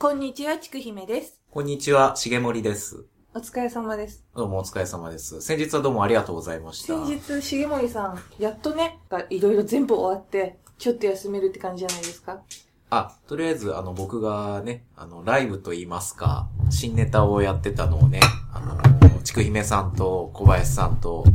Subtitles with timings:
[0.00, 1.42] こんにちは、ちくひめです。
[1.50, 3.04] こんにちは、しげもりです。
[3.34, 4.24] お疲れ様です。
[4.34, 5.42] どうもお疲れ様です。
[5.42, 7.06] 先日はどうもありがとうございました。
[7.06, 8.98] 先日、しげもりさん、やっとね、
[9.28, 12.40] いろいろ全部終わって、ちょっと休めるって感じじゃないですか。
[12.88, 18.20] あ、とりあえず、あの、僕がね、あの、ライブと言いますか、新ネタをやってたのをね、
[18.54, 21.26] あの、ちくひめさんと小林さんと、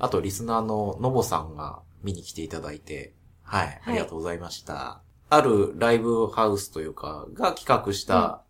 [0.00, 5.02] あとリスナーののぼさんが見に来ていただいて、はい、ありがとうございました。
[5.30, 8.42] あるライブハウスというか、が企画した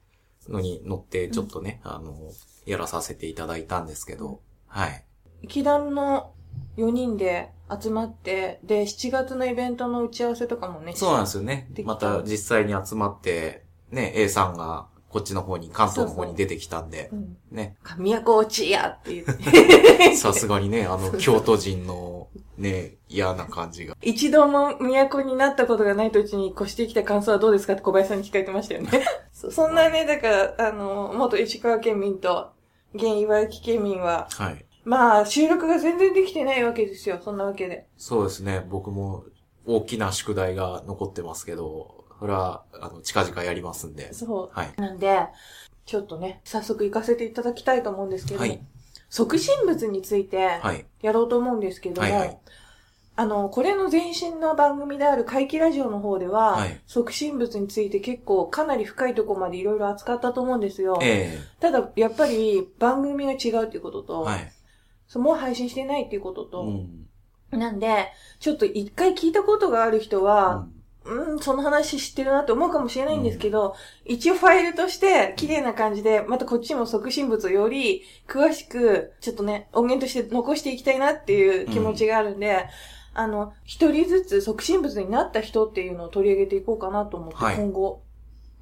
[0.49, 2.15] のに乗って、ちょっとね、あの、
[2.67, 5.05] やらさせていただいたんですけど、はい。
[5.43, 6.33] 劇団の
[6.77, 10.93] 4人で集まって、で、7月のイベントの打ち合わせとかもね。
[10.95, 17.37] そうなんですよねまた実際に集まって、ね、A さんがこっちの方に、関東の方に出てきたんでう、ん。
[17.51, 17.77] ね。
[17.97, 19.37] 都落ちやって言っ
[20.07, 20.15] て。
[20.17, 22.29] さすがにね、あの、京都人の
[22.59, 23.97] ね、嫌な感じが。
[24.03, 28.91] 一度も都になったことがない土地に越してきた感想はどうですかって小林さんに聞かれてましたよね。
[29.33, 32.51] そそんなね、だから、あの、元石川県民と、
[32.95, 34.65] 現茨城県民は、はい。
[34.85, 37.19] まあ、収録が全然できてないわけですよ。
[37.23, 37.87] そんなわけで。
[37.97, 38.67] そうですね。
[38.69, 39.25] 僕も
[39.67, 44.13] 大きな宿題が残ってますけど、それは、あの、近々やりますんで。
[44.13, 44.59] そう。
[44.59, 44.73] はい。
[44.77, 45.29] なんで、
[45.87, 48.61] ちょっとね、早速行かせていただきたいと思うんですけど、はい
[49.11, 50.85] 促進物についてはい。
[51.01, 52.39] やろうと思うんですけども、はいはい
[53.17, 60.99] あの、これの前身の番組である怪奇ラジオの方では、はい促進物について結構かなり深いところまでいろいろ扱ったと思うんですよ。
[61.03, 64.53] えただ、やっぱり番組が違うっていうことえと、はい。
[65.09, 67.59] そうもう配信してないっていうことと、うん。
[67.59, 70.78] なんで、ちょっと一回聞いたことがある人うは、ん
[71.09, 73.75] うん、その話知ってるなって思うかもしれないんですけど、
[74.05, 82.67] 一応ファイルとして綺麗な感じで、またこっちも促進物をより詳しく、ちょっとね、音源として残していきたいなっていう気持ちがあるんで、
[83.15, 88.03] あの、一人ずつ促進物になった人っていうのを取り上げていこうかなと思って、はい今後。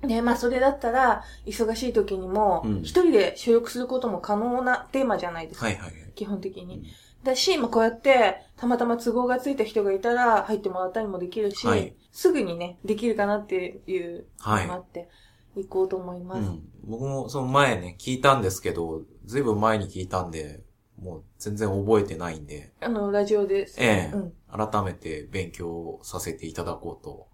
[0.03, 5.67] で、まあそれだったら、忙しい時にもうん、一人で収録することも可能なテーマじゃないですか。
[5.67, 5.93] はいはい。
[6.15, 6.85] 基本的にうん。
[7.27, 15.11] だし、まあ、こうやって、たまたま都合がついた人がいたら、入ってもらったりもできるし、はいすぐにね、できるかなっていうはいのもあって、
[15.55, 16.39] 行こうと思います。
[16.41, 16.63] うん。
[16.83, 20.65] 僕もその前ね、聞いたんですけど、ずいぶん前に聞いたんで、
[20.99, 23.77] もう全然覚えてないんで、あの、ラジオです。
[23.79, 24.33] ええうん。
[24.51, 27.29] 改めて勉強させていただこうと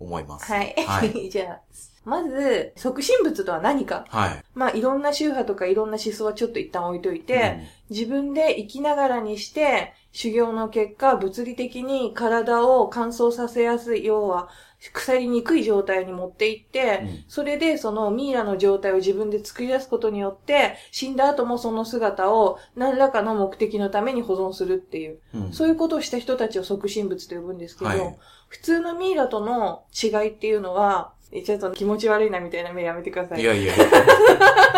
[0.00, 0.52] 思います。
[0.52, 0.74] はい。
[0.86, 1.30] はい。
[1.30, 1.60] じゃあ、
[2.06, 4.06] まず、促進物とは何か。
[4.10, 4.44] はい。
[4.54, 7.58] まあ、いろんな宗派とかいろんな思想はちょっと一旦置いといて、
[7.90, 14.48] 自分で生きながらにして、修行の結果、物理的に体を乾燥させやすい、要は、
[14.92, 17.24] 腐りにくい状態に持っていって、うん。
[17.26, 25.52] それでそのミイラの状態を自分で作り出すことによって、死んだ後もその姿を何らかの目的のために保存するっていう、うん。
[25.52, 28.18] そういうことをした人たちを促進物と呼ぶんですけど、はい。
[28.48, 33.40] 普通のミイラとの違いっていうのは、えちょっと気持ち悪いなみたいな目やめてください。
[33.40, 33.74] いやいや、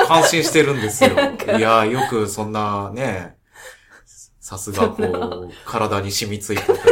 [0.07, 1.11] 感心してるんですよ。
[1.57, 3.37] いや、よくそんなね、
[4.41, 6.89] さすがこう、体に染みついたというか。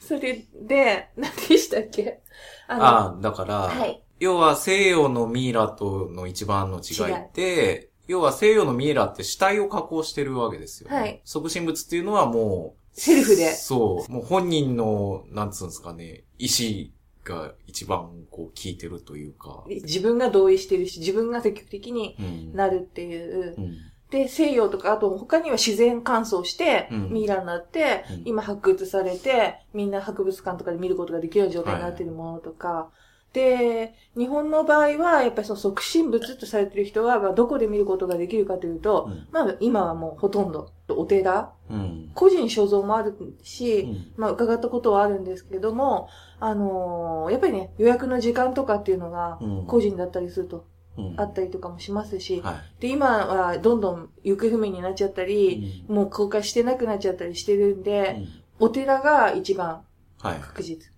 [0.06, 2.20] それで、何でしたっけ？
[2.66, 4.02] あの、ああ、だから、はい。
[4.18, 10.96] 要は西洋のミイラとの一番の違いって、要は西洋のミイラって死体を加工してるわけですよ、ね。
[10.96, 14.12] はい促進物っていうのはもう、セルフでそう。
[14.12, 16.90] もう本人の、なんつうんですかね、意思
[17.28, 19.64] が一番こう効いてるというか。
[19.68, 22.54] 自分が同意してるし、自分が積極的にうん。
[22.54, 23.54] なるっていう。
[23.56, 23.76] うん。
[24.10, 32.90] で、西洋とか、あと他には自然乾燥して、うんミイラになって、うん今発掘されて、みんな博物館とかで見ることができるような状態になっているものとか、
[33.32, 42.10] で、日本の場合は、やっぱりその促進物とされている人は、まあどこで見ることができるかというと、うんまあ今はもうほとんど、お寺、うん。
[42.14, 46.08] 個人所蔵もあるし、うんまあ伺ったことはあるんですけども、
[46.40, 50.64] あのーやっぱりね、予約の時間とかっていうのがうん個人だったりすると、
[50.96, 52.80] うんあったりとかもしますし、はい。
[52.80, 58.28] で、今はどんどん行方不明になっちゃったり、もう公開してなくなっちゃったりしてるんで、うん
[58.60, 59.82] お寺が一番
[60.18, 60.40] はい。
[60.40, 60.90] 確実。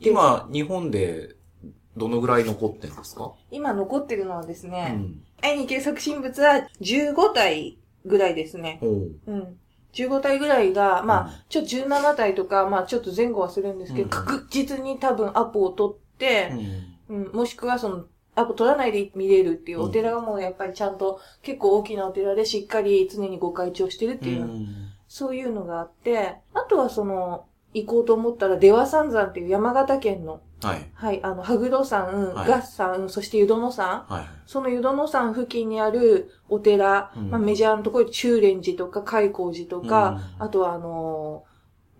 [0.00, 1.36] 今、日本で
[1.96, 3.32] どのぐらい残ってんですか？
[3.50, 5.22] 今残ってるのはですうね、ん。
[5.40, 8.78] 会いに行ける促進物は15体ぐらいですね。
[8.82, 9.58] おううん。
[9.92, 16.50] 15体ぐらいが、まあ、うんちょっと17体とか、まあちょっと前後はするんですけど、うん確実に多分アポを取って、
[17.08, 17.24] うん。
[17.26, 18.04] うん、もしくはその、
[18.34, 24.66] アポ取らないで見れるっていうお寺がもうやっぱりちゃんと結構大きなお寺でしっかり常にご開帳してるっていう、うん
[25.14, 27.44] そういうのがあって、あとはその、
[27.74, 30.90] 行こうと思ったら、出羽三山っていう山形県の、はい。
[30.94, 34.24] はい、あの、羽黒山、はい合山、そして湯殿山、はい。
[34.46, 41.51] その湯殿山付近にあるお寺、うんまあメジャーなところで中蓮寺とか開光寺とか、うんあとはあのー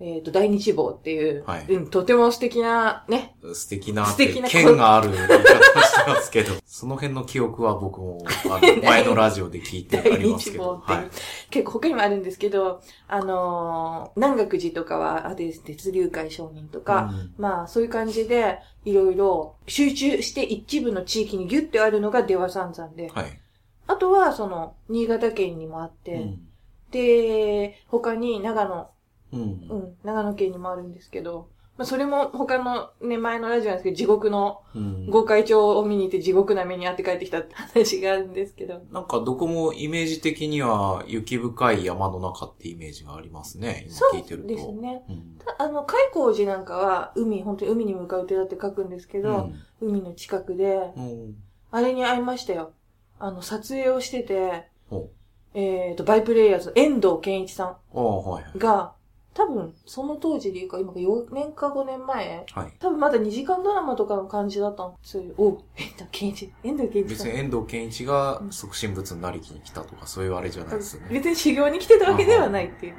[0.04, 1.66] えっ、と、大日坊っていう、はい。
[1.69, 10.82] うん、とても素敵な、ね、素敵な、素敵な剣がある言い方をしてますけど、その辺の記憶は僕も、あの、 前のラジオで聞いてあ大りますけど。
[10.84, 11.08] はい。
[11.50, 17.34] 結構他にもあるんですけど、あのー南岳寺とかは、あで、鉄流会商人とか、うん。
[17.38, 23.40] まあ、そういう感じで、いろいろ集中して一部の地域にギュッてあるのが出羽三山で、はい。
[23.87, 26.49] あとは、その、新潟県にもあって、うん。
[26.90, 28.90] で、他に長野、
[29.32, 31.49] うんうん、長野県にもあるんですけど、
[31.79, 38.82] まあ、それも他のね、前のラジオなんですけど、地獄のうん御開帳を見に行って地獄な目に遭って帰ってきたって話があるんですけど。
[38.93, 43.87] なんかどこもイメージ的には雪深い山の中ってイメージがありますね。
[43.88, 44.44] そ今聞いてると。
[44.44, 45.02] うですね。
[45.08, 45.38] うん。
[45.38, 49.50] たあの、開光寺なんかは、海、本当に海に向かう寺って書くんですけど、
[49.81, 51.05] 海の近くで、うん。
[51.05, 51.37] うん。
[51.70, 52.75] あれに会いましたよ。
[53.19, 55.11] あの、撮影をしてて、ほ
[55.55, 57.99] えっ、と、バイプレイヤーズ、遠藤健一さう。
[57.99, 58.61] ああ、はいはいん。
[58.61, 58.93] が、
[59.34, 62.73] 多分、その当時でいうか、今4年か5年前、はい。
[62.79, 65.23] 多分まだ2時間ドラマとかの感じだったんですよ。
[65.38, 67.38] お遠藤健一、遠藤健一別に。
[67.38, 71.08] 遠藤健一が即身仏になりきに来たとかそういうあれじゃないですよね。
[71.11, 72.94] 別に修行に来てたわけではないっていう。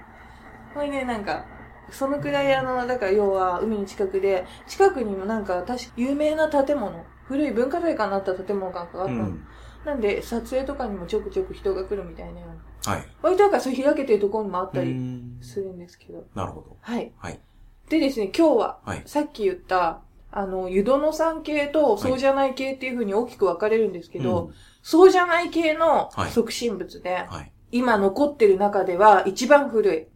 [0.74, 1.46] これね、なんか、
[1.92, 9.06] そのくらいあの、だから要は海の近くで、近くにもなんか確か有名な建物、古い文化財館になった建物があったの。
[9.06, 9.46] うん。
[9.86, 12.42] なんで、撮影とかにもちょくちょく人が来るみたいな。
[12.86, 13.06] はい。
[13.22, 16.26] 割となんかそういう開けてるところにもあっうたりんするんですけど。
[16.36, 16.78] なるほど。
[16.82, 17.12] はい。
[17.18, 17.40] はい。
[17.90, 19.04] でですね、今日は、はい。
[19.06, 20.02] さっき言った、
[20.32, 24.54] あの、ユドノ酸系とそうじゃない系っていう風に大きく分かれるんですけど、うん
[24.86, 27.52] そうじゃない系のはい即身仏で、はい。
[27.72, 30.08] 今残ってる中では一番古い。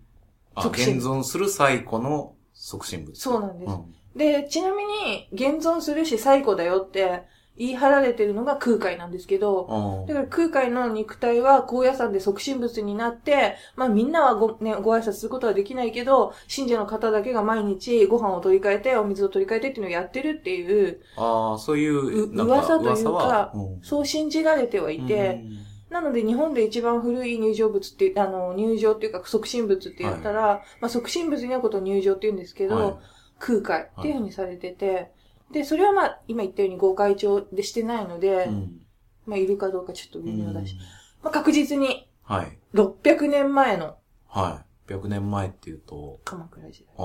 [0.56, 3.18] あ、即身現存する最古の即身仏。
[3.18, 3.72] そうなんです。
[3.72, 3.96] うん。
[4.18, 7.24] で、ちなみに、現存するし最古だよって
[7.58, 23.80] 言い張られてるのが空海なんですけど、あだから空海の肉体は高野山で即身仏になって、まあみんなはご,、ね、ご挨拶することはできないけど、信者の方だけが毎日ご飯を取り替えて、お水を取り替えてっていうのをやってるっていう、あー、そういう噂というかはうん。
[23.82, 25.44] そう信じられてはいて、
[25.90, 32.96] なので日本で一番古い入場物って、あの、入場っていうか即身仏って言ったら、まあ即身仏にはことを入場って言うんですけど、はい。
[33.40, 35.12] 空海っていうふうにされてて、
[35.52, 38.82] で、それはまあ、今言ったように豪快調でしてないので、うん
[39.26, 40.80] まあ、いるかどうかちょっとう微妙だし、ん
[41.24, 42.58] まあ、確実にはい。
[42.74, 43.98] 600年前の
[44.28, 44.94] はい。
[44.94, 46.96] 100年前っていうと、鎌倉時代。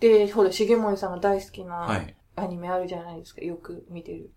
[0.00, 1.86] で、ほら、重森さんが大好きは。
[1.86, 3.42] ないアニメあるじゃないですか。
[3.42, 4.30] よく見てる。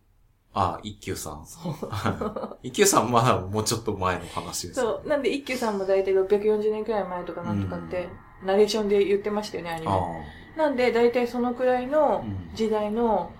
[0.54, 1.44] あ、一休さん。
[1.44, 4.80] はい一休さんまだもうちょっと前の話です。
[4.82, 5.08] そう。
[5.08, 8.10] なんで、一休さんも大体640年くらい前とかなんとかって、
[8.44, 10.26] ナレーションで言ってましたよね、アニあメ。
[10.56, 11.88] なんで、大体そのくらいあ。
[11.88, 13.32] のうん時代の、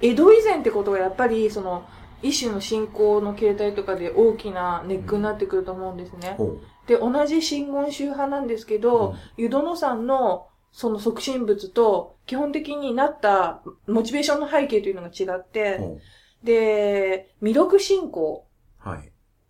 [0.00, 1.84] 江戸以前ってことはやっぱり、その、
[2.22, 6.34] 一種の信仰の形態とかで大きなネックになってくると思うんですね。
[6.38, 6.60] ほう。
[6.86, 15.98] で、同じ真言宗派なんですけど、湯殿さんのその即身仏と基本的になったモチベーションの背景というのが違って、ほ
[16.42, 18.43] で、弥勒信仰。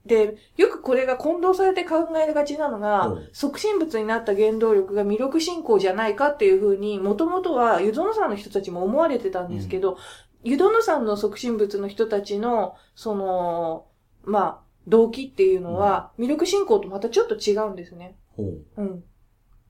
[0.06, 9.96] で、よくこれが混同されて考えがちなのが、うん即身仏になった原動力が弥勒信仰じゃないかっていうふうに、もともとは湯殿さんの人たちも思われてたんですけど、
[10.42, 13.86] 湯殿さんの即身仏の人たちの、その、
[14.24, 18.18] まあ、動機っていうのは、弥勒信仰とまたちょっと違うんですね。
[18.36, 18.62] ほう。
[18.76, 19.04] うん。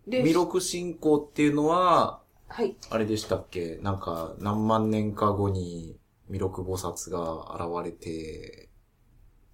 [0.09, 2.77] で、弥勒信仰っていうのは、はい。
[2.91, 3.79] あれでしたっけ？
[3.83, 5.97] なんか、何万年か後に、
[6.29, 8.69] 弥勒菩薩が現れて、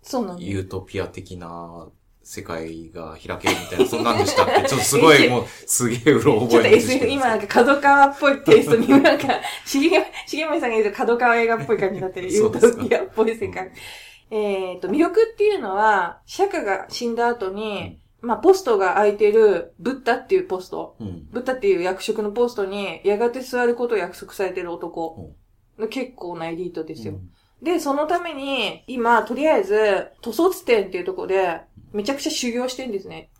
[0.02, 0.36] そうな。
[0.38, 1.88] ユートピア的な
[2.22, 4.62] 世界が開けるみたいな、そんなんでしたっけ？
[4.68, 9.28] ちょっとすごいもう、すげえうろ覚ちょっと SF、ど今なんか角川っぽいテイストに、なんか、
[9.64, 12.32] しげ、しげもりさんが言うと角川映画っぽい感じになってる。
[12.32, 13.70] ユートピアっぽい世界。
[14.30, 20.94] えっと、魅力っていうのは、釈迦が死んだ後に、まあ、ポストが空いてる、ブッダっていうポスト。
[21.00, 21.26] うん。
[21.32, 25.32] ブッダっていう役職のポストに、やがて座ることを約束されてる男。
[25.78, 27.14] の結構なエリートですよ。
[27.62, 31.60] で、そのために、今、とりあえず、塗卒店っていうところで、
[31.92, 33.30] めちゃくちゃ修行してんですね。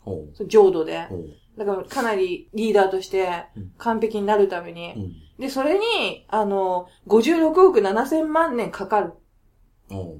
[0.46, 1.08] 浄土で。
[1.56, 4.94] だからかなりリーダーとしてうん完璧になるために。
[4.96, 5.12] うん。
[5.38, 9.12] で、それに、あの、56億7千万年かかる。
[9.88, 10.16] ほ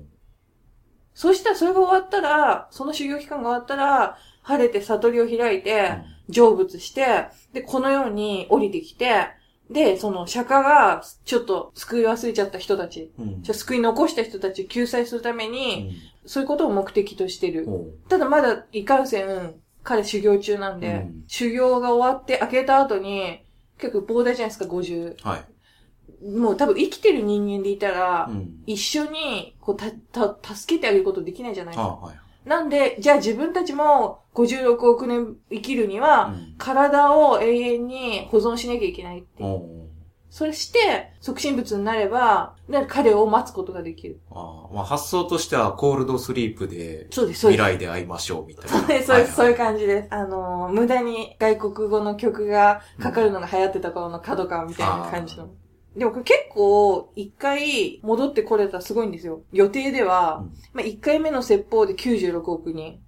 [1.12, 5.98] そしたらそれが終わったら、その修行期間が終わったら、晴れて悟りを開いて、
[6.30, 9.26] 成仏して、で、この世に降りてきて、
[9.70, 13.22] で、その釈迦がちょっと救い忘れちゃった人たち、う。
[13.22, 13.42] うん。
[13.42, 15.96] 救い残した人たちを救済するために、
[16.26, 17.64] そういうことを目的としてる。
[17.66, 23.44] ほただまだいかんせん、彼修行中なんで、うん修行が終わって開けた後に、
[23.78, 25.12] 結構膨大じゃないですか、50。
[25.12, 25.16] う。
[25.22, 26.28] はい。
[26.28, 28.62] もう多分生きてる人間でいたら、うん。
[28.66, 29.90] 一緒に、こう、た、
[30.34, 31.98] た、助けてあげることできないじゃないですか。
[32.02, 32.16] あはい。
[32.50, 39.48] なんで、じゃあ自分たちも56億年生きるには、うん体を永遠に保存しなきゃいけないっていう。
[39.48, 39.90] おー
[40.30, 44.20] それして、促進物になれば、ね彼を待つことができる。
[44.30, 47.06] あーまあ、発想としてはコールドスリープで。
[47.10, 48.78] 未来で会いましょうみたいな。
[48.78, 49.58] そうです、そうです、そういうじ。
[49.58, 50.08] 感じです。
[50.10, 55.50] あのー、無駄に外国語の曲がかかるのが流行ってた頃の角川みたいな感じの。
[55.96, 59.42] でも結構、一回戻ってこれたらすごいんですよ。
[59.52, 63.00] 予定では、うんまあ、一回目の説法で96億人、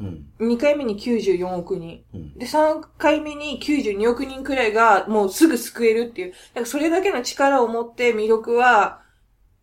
[0.00, 0.26] うん。
[0.40, 2.34] 二回目に94億人、うん。
[2.38, 6.30] で、3回目に92億人くらいがもうすぐ救えるっていう。
[6.30, 9.02] だからそれだけの力を持って魅力は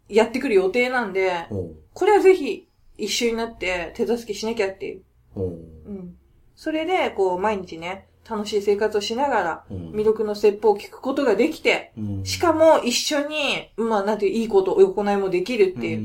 [0.08, 1.48] やってくる予定なんで、
[1.94, 5.02] これはぜひ一緒になって手助けしなきゃっていう
[5.36, 6.16] うん。
[6.56, 16.00] それで、こう、毎日ね、楽しい生活をしながら、うん魅力の説法を聞くことができて、うんしかも一緒に、まあ、なんていう、いいこと、行いもできるっていう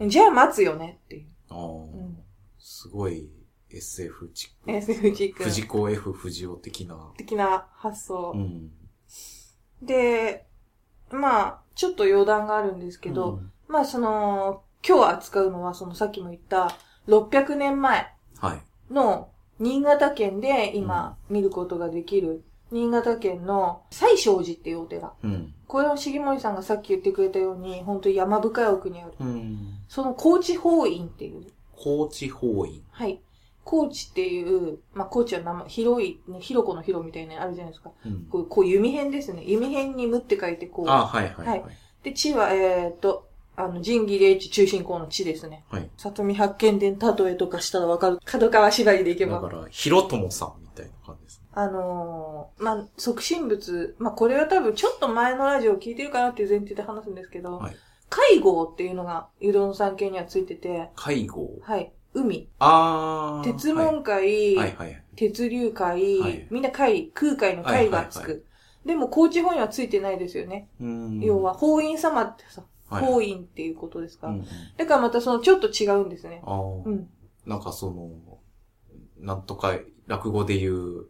[0.00, 0.06] う。
[0.06, 1.26] んじゃあ待つよねっていう。
[2.58, 3.28] すごい
[3.70, 4.70] SF チック。
[4.70, 7.12] SF チック藤子 F 不二雄的な。
[7.16, 8.32] 的な発想。
[8.34, 8.70] うん。
[9.82, 10.46] で、
[11.10, 16.70] まあ、ちょっと余談があるんですけど、うんまあ、その、今日扱うのは、そのさっきも言った、
[17.08, 18.92] 600年前はい。
[18.92, 25.12] の新潟県で今見ることができる、新潟県の西勝寺っていうお寺。
[25.22, 25.54] うん。
[25.66, 29.12] これを重森さんがさっき言ってくれたように、本当に山深い奥にある。
[29.18, 29.78] うん。
[29.88, 31.46] その高知法院っていう。
[31.72, 32.82] 高知法院。
[32.90, 33.20] はい。
[33.64, 37.90] 高知っていう、まあ、高知は名前、広い、ね、広子の広みたいなのあるじゃないですか。
[38.04, 38.26] うん。
[38.30, 39.42] こう、こう弓辺ですね。
[39.44, 40.88] 弓辺に無って書いて、こう。
[40.88, 41.64] あ、はいはいはい。
[42.04, 45.64] で、地は、えーっと、あの、仁義霊地中心校の地ですね。
[45.70, 45.90] はい。
[45.96, 48.18] 里見八犬伝例えとかしたらわかる。
[48.24, 49.40] 角川縛りでいけば。
[49.40, 51.42] だから、ひろともさんみたいな感じです。
[51.52, 57.76] あのーまあ、促進物、まあ、これは多分ちょっと前のラジオを聞いてるかなっていう前提で話すんですけど、はい
[58.08, 61.58] 介護っていうのが、うどん産系にはついてて、介護。
[61.62, 61.92] はい。
[62.14, 63.52] 海、あー。
[63.52, 65.02] 鉄門海、はいはいはい。
[65.16, 68.22] 鉄流海、はいみんな海、空海の海がつく。
[68.22, 68.42] はいはい
[68.86, 70.68] でも、高知本院はついてないですよね。
[70.80, 74.28] うん要は、、法院様ってさ、はい法院っていうことですか？
[74.28, 74.32] ら。
[74.32, 76.42] うんうんだからまたその、ちょっと違うんですね。
[76.44, 77.08] あーうん。
[77.44, 78.10] なんかその、
[79.18, 81.06] なんとか、落語で言う、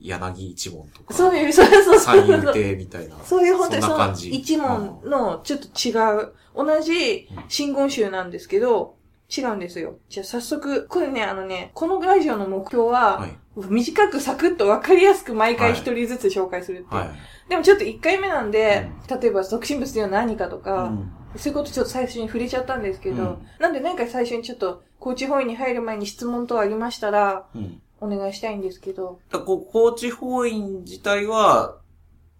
[0.00, 1.98] 柳一門とか、そういう、そうそうそう。
[1.98, 3.16] 三遊亭みたいな。
[3.24, 6.32] そういう本当にその一問のちょっと違う。
[6.56, 8.96] 同じ真言宗なんですけど、
[9.36, 9.98] 違うんですよ。
[10.08, 13.36] じゃあ早速、これね、あのね、このラジオの目標は、はい。
[13.68, 17.00] 短くサクッと分かりやすく毎回一人ずつ紹介するっていう。
[17.00, 17.10] はい。
[17.50, 18.88] でもちょっと一回目なんで、
[19.20, 21.12] 例えば促進物というのは何かとか、うん。
[21.36, 23.38] そういうことちょっと最初に触れちゃったんですけど、うん。
[23.58, 27.82] なんで何か最初にちょっと、高知法院に入る前に質問等ありましたら、うん。
[28.00, 31.76] お願いしたいんですけど、だこう高知法院自体は、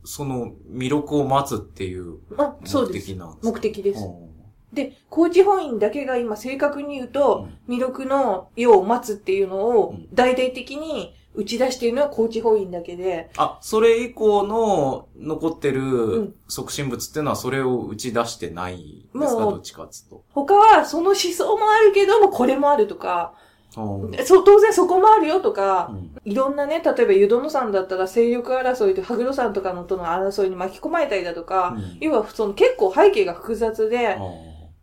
[0.05, 2.47] その魅力を待つっていう目。
[2.91, 3.53] 的なんですか？
[3.53, 4.05] 目的です。
[4.05, 4.31] うん。
[4.73, 10.09] で、高知本院だけが今正確に言うと、魅力の世を待つっていうのをうん。
[10.15, 16.35] 大々的に打ち出しているのは高知本院だけで、あ、それ以降の残ってうるん。
[16.49, 19.43] 促進物っていうのはそれを打ち出してないんですか？
[19.43, 20.25] どっちかっつうと。
[20.33, 23.35] 他はその思想もあるけどもこれもあるとか、
[23.77, 24.27] うん。
[24.27, 25.93] そう、当然そこもあるよとか。
[25.93, 26.11] う、ん。
[26.25, 31.99] いろんなね、例えば湯殿山だったら勢力争いと羽黒山とかのとの争いに巻き込まれたりだとか、うん。
[32.01, 34.19] 要はその結構背景が複雑で、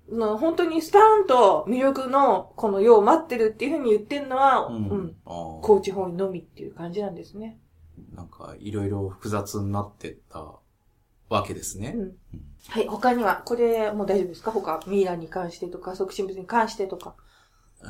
[0.10, 7.60] の本当にスパーンと魅力のこの世を待ってるっていうふうに言ってるのは、ううんん、あー高知本院のみっていう感じなんですね。
[8.14, 10.54] なんか、いろいろ複雑になってった
[11.30, 11.94] わけですね。
[11.96, 12.16] うん
[12.70, 14.52] はい、他には、これもう大丈夫ですか？
[14.52, 17.16] 他、ミイラに関してとか、促進物に関してとか。
[17.82, 17.90] うん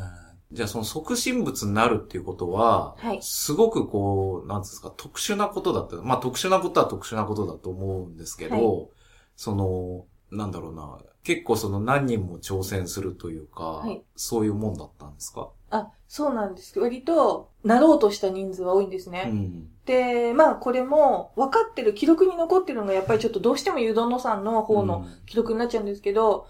[0.49, 5.97] じゃあその促進物になるっていうことは、はいすごくこう、なんですか、特殊なことだった。
[5.97, 8.87] まあ特殊なことは特殊なことだと思うんですけど、は
[9.35, 15.49] その、なんだろうな、結構その何人も挑戦するというか、はいそういうもんだったんですか？
[15.69, 16.79] あ、そうなんです。
[16.79, 19.25] 割と、なろうとした人数は多いんですね。
[19.29, 19.67] うん。
[19.85, 26.47] で、まあ、これも、分かってる、記録に残ってるのが、やっぱりちょっとどうしても湯殿さんの方の記録になっちゃうんですけど、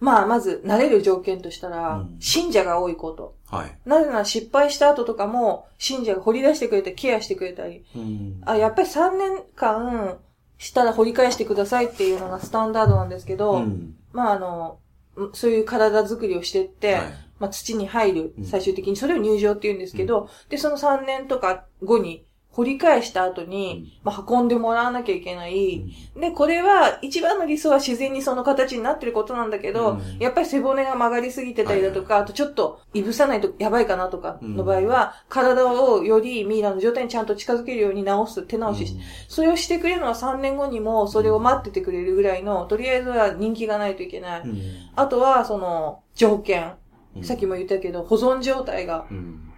[0.00, 3.36] まあ、まず、慣れる条件としたら、うん信者が多いこと。
[3.46, 3.78] はい。
[3.84, 8.40] なぜなら失敗した後とかも、信者が掘り出してくれたり、ケアしてくれたり、うん。
[8.44, 10.18] あ、やっぱり3年間
[10.60, 13.94] したら掘り返してくださいっていうのがスタンダードなんですけど、うん。
[14.12, 14.78] まああの、
[15.18, 17.02] んそういう体作りをしてって、はい。
[17.38, 25.84] まあ土に入るうん、最終的にそれを入場って言うんですけど、で、その3年とか後に掘り返した後に、まあ運んでもらわなきゃいけない。
[26.16, 44.40] で、これは一番の理想は自然にその形になってることなんだけど、うんやっぱり背骨が曲がりすぎてたりだとか、あとちょっといぶさないとやばいかなとかの場合は、体をよりミイラの状態にちゃんと近づけるように直す、手直しして、それをしてくれるのは3年後にもそれを待っててくれるぐらいの、とりあえずは人気がないといけない。
[44.42, 44.60] うん。
[44.96, 46.74] あとは、その、条件。
[47.16, 49.49] うんさっきも言ったけど、保存状態が、うん。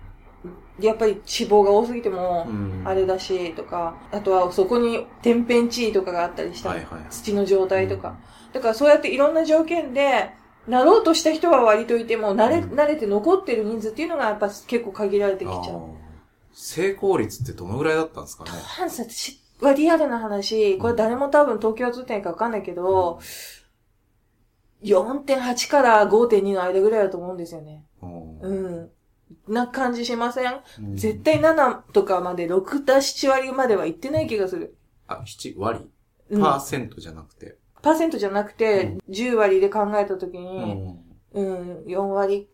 [0.87, 2.83] やっぱり脂肪が多すぎてもう、ん。
[2.85, 7.07] あれだし、とか、あとはそこに天変地異とかがあったりしたらはいはい。
[7.11, 8.17] 土の状態とか。
[8.53, 10.31] だからそうやっていろんな条件で、
[10.69, 15.81] なろうとした人は割といても、慣れ、うん慣れて残ってる人数っていうのがやっぱ結構限られてきちゃう。
[16.53, 18.51] 成功率ってどのぐらいだったんですかね？
[18.51, 23.21] ハンサしはリアルな話、これ誰も多分東京通店かわかんないけど、
[24.83, 27.85] 4.8から5.2の間ぐらいだと思うんですよね。
[28.03, 28.91] うんうん。
[29.49, 30.61] な感じしません？
[30.81, 34.77] うん絶対7とかまで6だ7割までは行ってない気がする。
[35.07, 35.89] あ、7割？
[36.31, 36.41] うん。
[36.41, 37.57] パーセントじゃなくて。
[37.83, 40.99] パーセントじゃなくて、10割で考えたときうに、ん。
[41.33, 42.49] うん、4割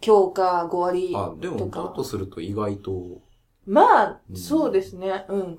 [0.00, 2.04] 強か5割あ、でも、とだとか。
[2.04, 3.22] すると意外と、
[3.66, 5.24] まあ、うんそうですね。
[5.28, 5.58] うん。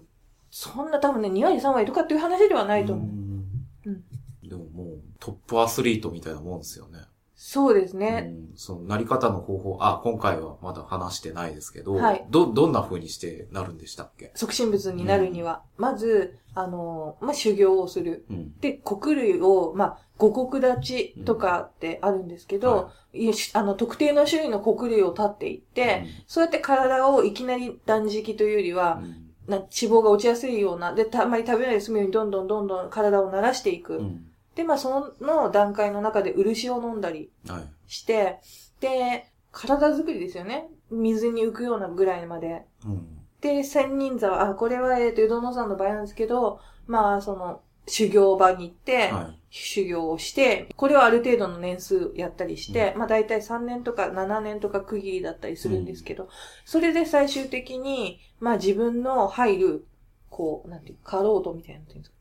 [0.52, 3.06] そんな多分ね、2割3割とかっていう話ではないと思う。
[3.06, 3.46] うん
[3.86, 4.04] うん
[4.48, 7.00] でももう、トップアスリートみたいなもんですよね。
[7.40, 8.34] そうですね。
[8.52, 14.32] うん、その、なり方の方法、あ、今回はまだ話してないですけど、はいど、どんな風にしてなるんでしたっけ？
[14.34, 18.26] 促進物になるには、まず、あの、まあ、修行をする。
[18.32, 18.58] うん。
[18.60, 33.96] で、国類を、まあ、五国立ちとかってあるんですけど、はいしあの、特定の種類の国類を立っていって、そうやって体をいきなり断食というよりは、うんな脂肪が落ちやすいような、で、たあまり食べないで済むようにどんどんどんどん体を慣らしていく。
[33.96, 34.26] うん。
[34.58, 37.64] で、まあ、その段階の中で漆を飲んだりはい。
[37.88, 38.40] して、
[38.82, 40.68] で、体作りですよね。
[40.92, 42.66] 水に浮くようなぐらいまで。
[42.86, 43.08] うん。
[43.40, 49.40] で、千人座は、あ、これは、えっ、と、湯殿さんの場合なんですけど、まあ、その、修行場に行って、はい。
[49.50, 56.28] 修行をして、これをある程度の年数やったりして、まあ大体3年とか7年とか区切りだったりするんですけど、
[56.66, 59.86] それで最終的に、まあ自分の入る、
[60.30, 62.17] こう、なんていうか、カロートみたいなのっていうんですか？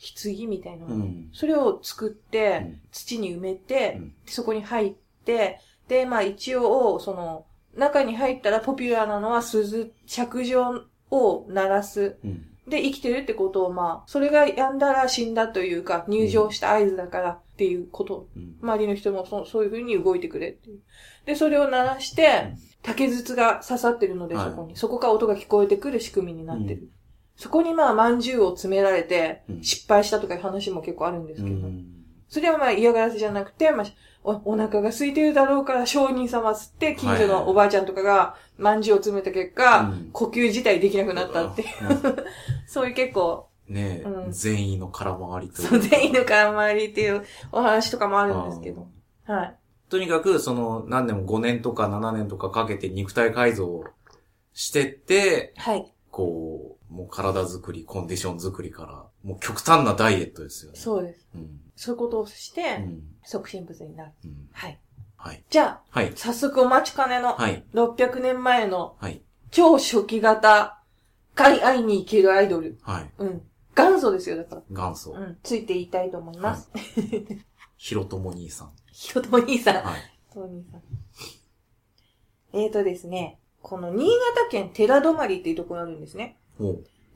[0.00, 1.28] 棺みたいなの、うん。
[1.32, 12.16] それを作って、うん土に埋めて、うんそこに入って、で、まあ一応、その、中に入ったらポピュラーなのは鈴、尺状を鳴らす。
[12.24, 12.46] うん。
[12.68, 18.28] で、生きてるってことを、まあ、それが病んだら死んだというか、入場した合図だからっていうこと。
[18.36, 18.56] うん。
[18.62, 20.80] 周りの人もそそういう風に動いてくれっていう。
[21.26, 24.76] で、それを鳴らして、竹筒が刺さってるので、はいそこに。
[24.76, 26.82] そこから音が聞こえてくる仕組みになってる。
[26.82, 26.90] うん
[27.40, 31.56] そこにまあ、饅頭を詰められてう、ん失敗したとかいう話も結構あるんですうけど。
[31.68, 31.84] ん。
[32.28, 33.86] それはまあ嫌がらせじゃなくて、まあ、
[34.22, 41.68] おお腹が空いてるだろうから商人様つって、近所のおばあちゃんとかが、饅頭を詰めた結果、うん呼吸自体できなくなったっていう。
[42.68, 48.86] そういう結構、ねえ、うん全員の空回りというそう、全員の空回りっていうお話とかもあるんですけど。
[49.24, 49.56] はい。
[49.88, 53.84] とにかく、その、何年も5年とか7年とかかけて肉体改造を
[54.52, 55.90] してって、はい。
[56.10, 60.78] こう、もう体作り、コンディション作りから、もう極端なダイエットですよね。
[60.78, 61.28] そうです。
[61.34, 61.60] うん。
[61.76, 63.02] そういうことをして、うん。
[63.24, 64.12] 促進物になる。
[64.24, 64.48] うん。
[64.52, 64.78] はい。
[65.16, 65.44] はい。
[65.50, 66.12] じゃあ、はい。
[66.16, 67.64] 早速お待ちかねの、はい。
[67.74, 69.22] 600年前のはい。
[69.50, 70.82] 超初期型、
[71.34, 72.78] 海会いに行けるアイドル。
[72.82, 73.10] はい。
[73.18, 73.42] うん。
[73.76, 74.62] 元祖ですよ、だから。
[74.70, 75.12] 元祖。
[75.12, 75.38] うん。
[75.42, 76.70] ついて言いたいと思います。
[77.76, 78.72] ひろとも兄さん。
[78.92, 79.74] ひろとも兄さん。
[79.76, 80.00] はい。
[80.32, 80.82] とも兄さん。
[82.52, 86.36] えーとですね、この新潟県寺泊っていうところがあるんですね。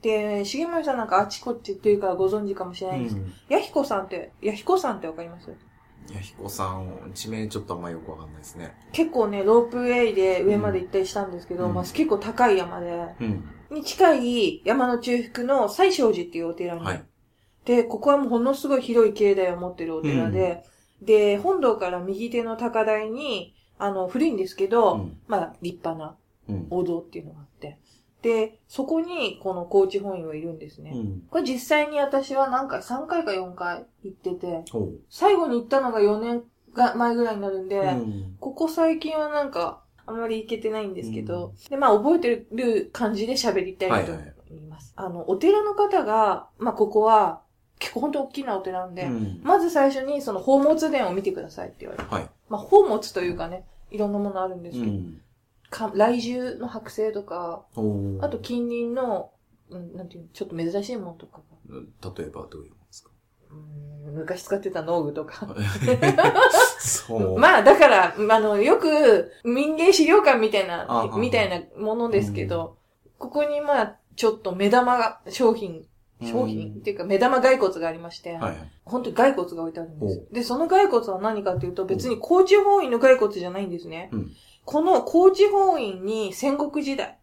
[0.01, 3.33] で、重森さんなんかあちこっちっていうからご存知かもしれないんですけど、うん。
[3.49, 5.49] ヤヒコさんって、ヤヒコさんってわかります？
[5.49, 8.75] いや、ひこさん、地名ちょっとあんまよくわかんないですね。
[8.91, 13.49] 結構ね、ロープウェイで上まで行ったりしたんですけど、うんまあ結構高い山で、うん。
[13.71, 17.03] に近い山の中腹の西正寺っていうお寺に、はい。
[17.65, 20.63] で、ここはもうものすごい広い境内を持ってるお寺で、
[21.01, 26.15] で、本堂から右手の高台に、あの、古いんですけど、うんまあ立派な
[26.47, 26.67] うん。
[26.69, 27.44] お堂っていうのが
[28.25, 30.93] で、そこにこの高知本院はいるんですね。
[30.95, 31.21] うん。
[31.29, 34.65] これ実際に私は何回、3回か4回行ってて。
[35.11, 38.35] 最後に行ったのが4年が前ぐらいになるんで、うん。
[38.39, 44.21] ここ最近はなんか、あんまり行けてないんですけど、で、まあ覚えてる感じで喋りたいと思
[44.59, 44.91] います。
[44.95, 47.41] あの、お寺の方が、まあここは、
[47.77, 49.41] 結構本当大きなお寺なんで、うん。
[49.43, 52.29] まず最初にその宝物殿を見てくださいって言われて、はい。
[52.49, 55.21] まあ宝物というかね、いろんなものあるんですけど、うん。
[55.69, 57.65] か来獣の剥製とか、
[58.21, 59.31] あと近隣の、
[59.69, 63.09] うん、なんていうの、ちょっと珍しいものとかが、例えばどういうものですか？
[63.51, 65.47] うん昔使ってた農具とか。
[66.79, 67.37] そう。
[67.39, 72.77] まあ、だから、あの、よく、民芸資料館みたいなあ、みたいなものですけど、
[73.17, 75.85] ここにまあ、ちょっと目玉が、商品、
[76.21, 78.71] 商品っていうか目玉骸骨がありまして、はいはい。
[78.85, 80.23] 本当に骸骨が置いてあるんですよ。
[80.31, 84.09] で、その骸骨は何かっていうと、別に高知法院の骸骨じゃないんですね。
[84.13, 84.31] うん
[84.65, 87.17] この高知法院に戦国時代。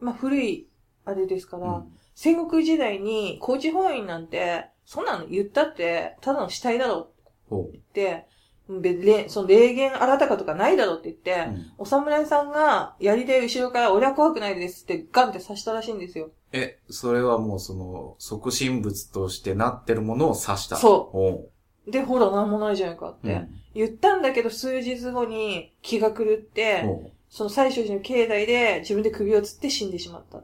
[0.00, 0.68] まあ古い、
[1.04, 7.10] あれですから、うん戦国時代に高知法院なんて、そんなの言ったって、ただの死体だろ。
[7.50, 8.26] って、
[8.68, 16.30] べれその霊言あらたかとかないだろうって言って、お侍さんが槍で後ろから俺は怖くないですってガンって刺したらしいんですよ。
[16.52, 20.76] え、それはもうその、即身仏としてなってるものを指した。。
[20.76, 21.50] そ
[21.86, 21.90] う。
[21.90, 23.32] で、ほら、なんもないじゃないかって。
[23.32, 26.84] うん言ったんだけど、数日後に気が狂って、
[27.28, 30.42] その最初寺の境内で自分で首を吊って死んでしまった。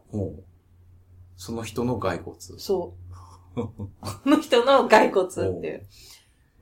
[1.36, 2.36] その人の骸骨。
[2.40, 2.94] そ
[3.54, 3.60] う。
[3.60, 3.90] こ
[4.26, 5.86] の人の骸骨っていう。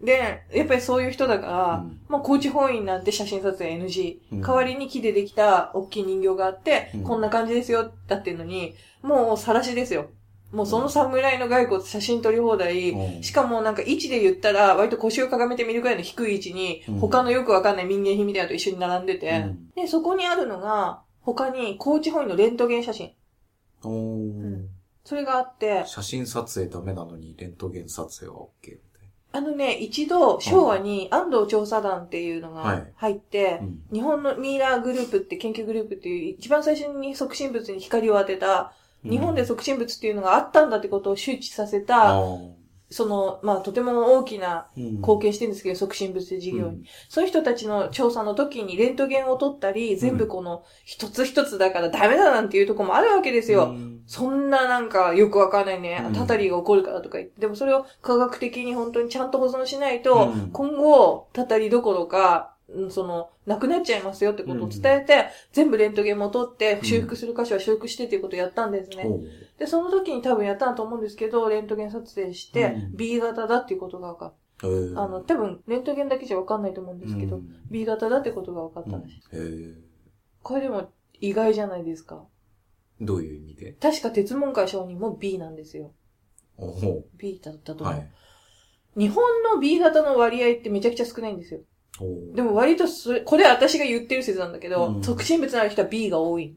[0.02, 4.18] で、やっぱりそういう人だから、うんまあ、高知本院なんて写真撮影 NG。
[4.32, 10.10] うん代わりに木でできた大きい人形があって、うんこんな感じですよ、だっていうのに、もう晒しですよ。
[10.52, 12.90] もうその侍の骸骨写真撮り放題。
[12.90, 13.22] うん。
[13.22, 19.70] しかもなんか位置で言ったら、割と腰をかがめて見るくらいの低い位置にうん、他のよくわかんない民芸品みたいなのと一緒に並んでて、うん。
[19.74, 23.12] で、そこにあるのが、他に高知本院のレントゲン写真。
[23.84, 24.64] おー。
[25.04, 28.78] それがあって、写真撮影ダメなのに、レントゲン撮影は OK
[29.30, 32.92] あのね、一度、昭和に安藤調査団っていうのがはい。
[32.96, 33.58] 入って、な。
[33.58, 33.82] うん。
[33.92, 38.72] 日本のミイラーグループって研究グループっていう一番最初に即身仏に光を当てた、
[39.04, 42.58] 日本で即身仏っていうのがあったんだってことを周知させあた、ー
[42.90, 44.96] その、まあとても大きなうん。
[44.96, 46.62] 貢献してるんですけど、即身仏事業に。
[46.62, 46.84] うん。
[47.08, 53.64] そういう人たちの調査の時にレントゲンを取ったり、全部この一つ一つだからダメだなんていうとこもあるわけですよ。
[53.64, 54.00] うん。
[54.06, 56.02] そんななんかよくわかんないね。
[56.06, 60.50] うん、たたりが起こるからとか言って、でもそれを科学的に本当にちゃんと保存しないと、うん。
[60.52, 62.57] 今後、たたりどころか、うん
[62.90, 69.04] その、なくなっちゃいますよってことを伝えて、全部レントゲンも取って、修復する箇所は修復してっていうことをやったんですね。
[69.06, 69.22] おう
[69.58, 75.02] で、その時に多分やったと思うんですけど、レントゲン撮影して、うん B 型だっていうことが分かっへーた。
[75.02, 79.20] あの、多分、レントゲンだけじゃ分かんないと思うんですけど、うん B 型だってことが分かったうんらしい。
[79.32, 79.74] へー
[80.42, 82.24] これでも意外じゃないですか。
[83.00, 83.72] どういう意味で？
[83.72, 85.92] 確か鉄門会商人も B なんですよ。
[87.16, 87.96] B だったと思う。
[87.96, 88.10] はい。
[88.96, 91.60] 日本の B 型の割合ってめちゃくちゃ少ないんですよ。
[92.34, 96.56] でも割とそれ、これ私が言ってる説なんだけど、うん即身仏のある人は B が多い。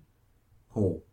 [0.76, 1.04] おう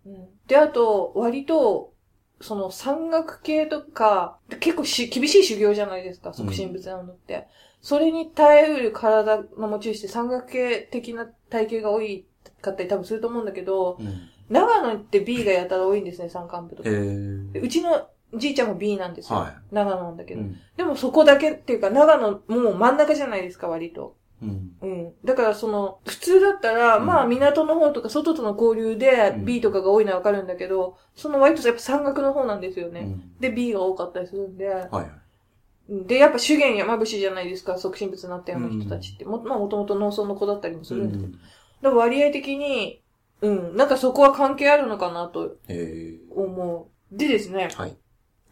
[0.47, 1.95] で、あと、割と、
[2.41, 7.49] その山岳系とか、結構し厳しい修行じゃないですか、即身仏なのって。
[7.81, 12.27] それに耐えうる体の持ち主って山岳系的な体型が多い
[12.61, 16.93] かったり多分すると思うんだけど、うん長野って B がやたら多いんですね、山間部とかへ。
[16.93, 19.39] ーでうちのじいちゃんも B なんですよ。
[19.39, 20.41] は長野なんだけど。
[20.41, 24.17] うんでもそこだけっていうか、長野もう真ん中じゃないですか、割と。
[24.43, 25.13] うんうん。
[25.25, 33.01] だからその、普通だったら、うんまあ港の方とか外との交流でうん B とかが多いのはわかるんだけど、その割とやっぱ山岳の方なんですよね。
[33.01, 34.69] うんで、B が多かったりするんで。
[34.69, 36.07] はいはい。
[36.07, 39.25] で、やっぱ修験山伏じゃないですか、即身仏になったような人たちって。
[39.25, 41.33] もまあもともと農村の子だったりもするんだけど。
[41.33, 41.39] だか
[41.83, 43.03] ら割合的に、
[43.41, 47.17] うん、なんかそこは関係あるのかなとへ思う。
[47.17, 47.97] でですね、ーはい。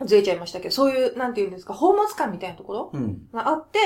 [0.05, 3.29] ずれちゃいましたけど、そういう、なんて言うんですか、宝物館みたいなところうん。
[3.33, 3.79] があって、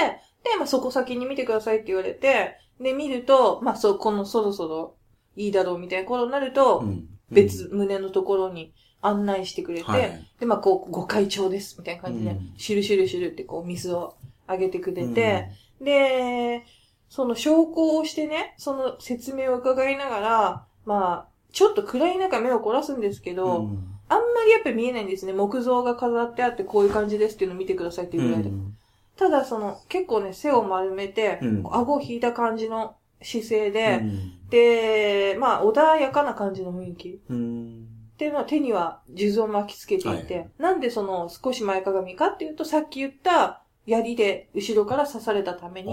[0.44, 4.94] で、まあ、そこ先に見てくださいって言われて、で、見ると、まあ、そう、このそろそろ
[5.36, 7.08] いいだろうみたいな頃になると、うん。
[7.30, 8.72] 別棟のところに
[9.02, 10.26] 案内してくれて、はい。
[10.40, 12.52] で、まあ、こう、ご会長です、みたいな感じで、うん。
[12.56, 14.14] シュルシュルシュルってこう、水を
[14.46, 15.48] あげてくれて、
[15.80, 16.64] で、
[17.08, 23.86] その証拠をしてね、その説明を伺いながら、まあ、ちょっと暗い中目を凝らすんですけうど、ん。
[24.08, 25.32] あんまりやっぱり見えないんですね。
[25.32, 28.48] 木像が飾ってあってこういう感じですっていうのを見てくださいっていうぐらいで。
[28.48, 28.76] うん
[29.20, 31.62] ただその、結構ね、背を丸めて、うん。
[31.70, 34.48] 顎を引いた感じの姿勢で、うん。
[34.48, 37.20] で、まあ、穏やかな感じの雰囲気。
[37.28, 37.86] うん。
[38.14, 45.88] っていうのは手には数珠を巻きつけていて、はいなんでその少し前かがみかっていうと、さっき言った槍で後ろから刺されたために、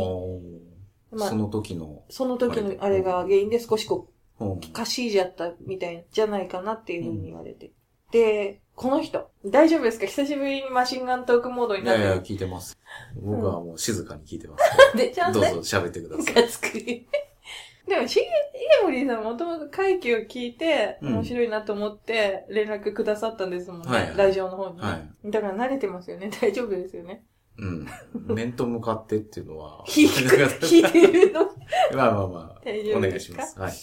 [1.11, 4.09] まあその時の、その時のあれが原因で少しこ
[4.39, 4.51] うん。
[4.53, 7.71] う、かしいじゃったみたいじゃないかなっていうふうに言われて。
[8.11, 10.05] で、この人、大丈夫ですか？
[10.05, 12.77] 久しぶりにマシンガントークモードになっていやいや、聞いてます。
[13.19, 14.63] 僕はもう静かに聞いてます。
[14.95, 16.33] で、ちゃんとねどうぞ喋ってください。
[16.35, 17.07] が作り。
[17.87, 23.89] でも、しげ、イエモリーさんもともと会議を聞いて、うん面白いなと思って、連絡くださったんですもんね。
[23.89, 26.29] はいはいラジオの方に、はだから慣れてますよね。
[26.39, 27.23] 大丈夫ですよね。
[27.57, 27.87] うん。
[28.35, 29.83] 面と向かってっていうのは。
[29.87, 31.41] 聞いてるの
[31.95, 32.61] まあまあまあ。
[32.63, 33.43] 大丈お願夫ですか？
[33.43, 33.59] いします。
[33.59, 33.73] はい。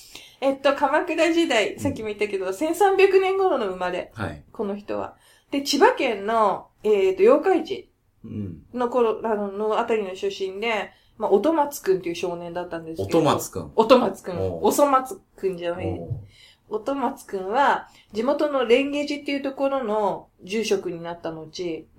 [0.40, 4.44] えっと、鎌倉時代、さっきも言ったけど、1300年頃の生まれ、はい。
[4.52, 5.16] この人は。
[5.50, 7.90] で、千葉県の、えっ、と、妖怪地
[8.24, 8.62] うん。
[8.72, 13.18] の頃、あの、のあたりの出身で、まあ、音松くんっていう少年だったんですけど。
[13.20, 13.72] 音松くん。
[13.76, 14.38] 音松くん。
[14.38, 16.00] おうおそ松くんじゃない。
[16.68, 21.42] お音松くんは、地元の蓮華寺っていうところの住職になった後、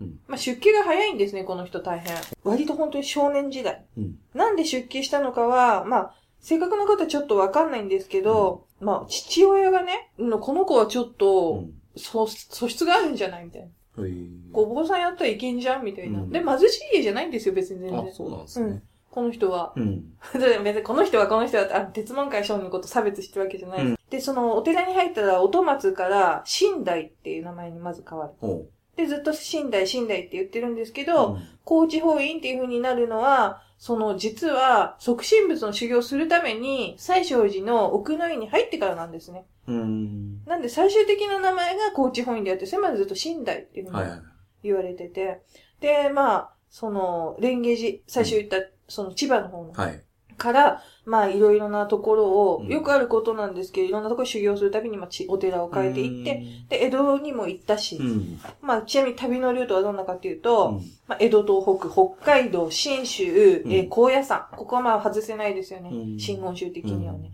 [0.01, 2.15] うんまあ、出家が早いんですね、この人大変。
[2.43, 3.85] 割と本当に少年時代。
[3.97, 4.17] うん。
[4.33, 11.71] なんで出家したのかは、まあ、正確なことはちょっとわかんないんですけど、まあ、父親がね、のこの子はちょっうと、ん。
[11.97, 13.67] 素素質があるんじゃないみたいな。
[13.67, 16.19] へーお坊さんやったらいけんじゃんみたいな。
[16.19, 18.11] うんで、貧しい家じゃないんですよ、別に全然あ、。
[18.11, 18.83] そうなんですね。
[19.09, 19.71] この人は。
[19.75, 20.13] うん。
[20.33, 23.85] 別にこの人はこの人はあ鉄門会商人のこと差別してるわけじゃない。
[23.85, 28.31] うんで、そのお寺に入ったら、音松から、寝台っていう名前にまず変わる。
[28.39, 31.05] ほで、ずっと寝台、寝台って言ってるんですけう。
[31.05, 39.47] ど、うん高知法院っていう風になるのは、その実は即身仏の修行をするために、西勝寺の奥の院に入ってからなんですね。
[39.67, 40.43] うん。
[40.45, 44.27] なんで最終的な名前が高知法院であって、それまでずっと寝台っていう風にはいはい。
[44.61, 45.41] 言われてて、
[45.79, 50.03] で、まあ、その、蓮華寺、最初言った、その千葉の方の、はい。
[50.37, 58.39] から、まあ、いろいろなところを、うんよくあることなんですけど、いろんなところ修行するたびに、まあ、ちお寺を変えていって、で、江戸にも行ったし、うん。
[58.61, 60.75] まあ、ちなみに旅のルートはどんなかっていうと、うん
[61.07, 64.47] まあ、江戸東北、北海道、新州、うんえー高野山。
[64.55, 65.89] ここはまあ外せないですよね。
[65.91, 67.31] うん真言宗的にはね。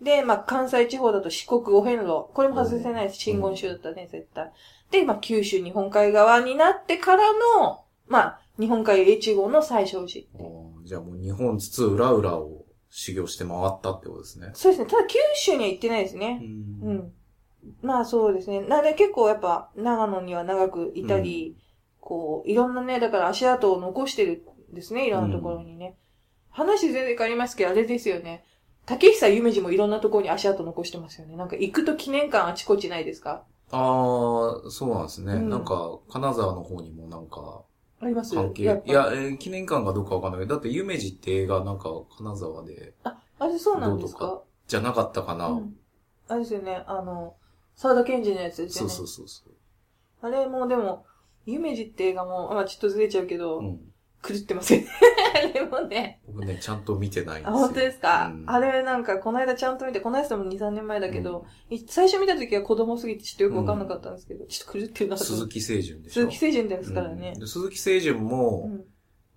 [0.00, 2.26] で、まあ、関西地方だと四国、お遍路。
[2.32, 3.18] これも外せないです。
[3.18, 4.50] 真言宗だったらね、絶対。
[4.90, 10.26] で、まあ、九州、日本海側になってからの、まあ、日本海越後の最小寺。
[10.38, 12.59] おーじゃあもう日本津々浦々を
[12.90, 14.50] 修行して回ったってことですね。
[14.52, 14.90] そうですね。
[14.90, 16.40] ただ九州には行ってないですね。
[16.82, 17.12] うんん。
[17.82, 18.60] まあそうですね。
[18.62, 21.56] なので結構やっぱ長野には長くいたり、
[22.00, 25.96] こう、いろんなね、だから足跡を残してるんですね、いろんなところにね。
[26.50, 28.44] 話全然変わりますけど、あれですよね。
[28.86, 31.36] 竹久夢二もいろんなところに足跡残してますよね。
[31.36, 33.44] なんか行くと記念館あちこちないですか？
[33.70, 35.34] ああ、そうなんですね。
[35.34, 37.62] うんなんか、金沢の方にもなんか、
[38.02, 45.48] あります関係、いやえー記念館がどうかわかんないけど、だって夢二って映画なんか金沢で、あ、あれそうなんですどかじゃなかったかな。
[45.48, 45.76] うん。
[46.28, 47.34] あれですよね、あの、
[47.76, 48.90] 沢田研二のやつですよね。
[48.90, 49.52] そうそうそうそう。
[50.22, 51.04] あれもでも、
[51.44, 53.80] 夢二って映画も、まあちょっとずれちゃうけど、うん。
[54.22, 54.80] 狂ってません？
[54.82, 54.88] ね。
[55.34, 56.20] あれもね。
[56.26, 57.58] 僕ね、ちゃんと見てないんですあ、よ。
[57.58, 65.16] 本当ですか、うんあれなんか、この間ちゃんと見て、この間でも2、3年前だけど、い最初見た時は子供すぎてちょっとよくわかんなかったんですけど、ちょっと狂ってるな。
[65.16, 66.22] 鈴木清純でしょ？
[66.22, 68.84] 鈴木清純ですからね鈴木清純も、うん。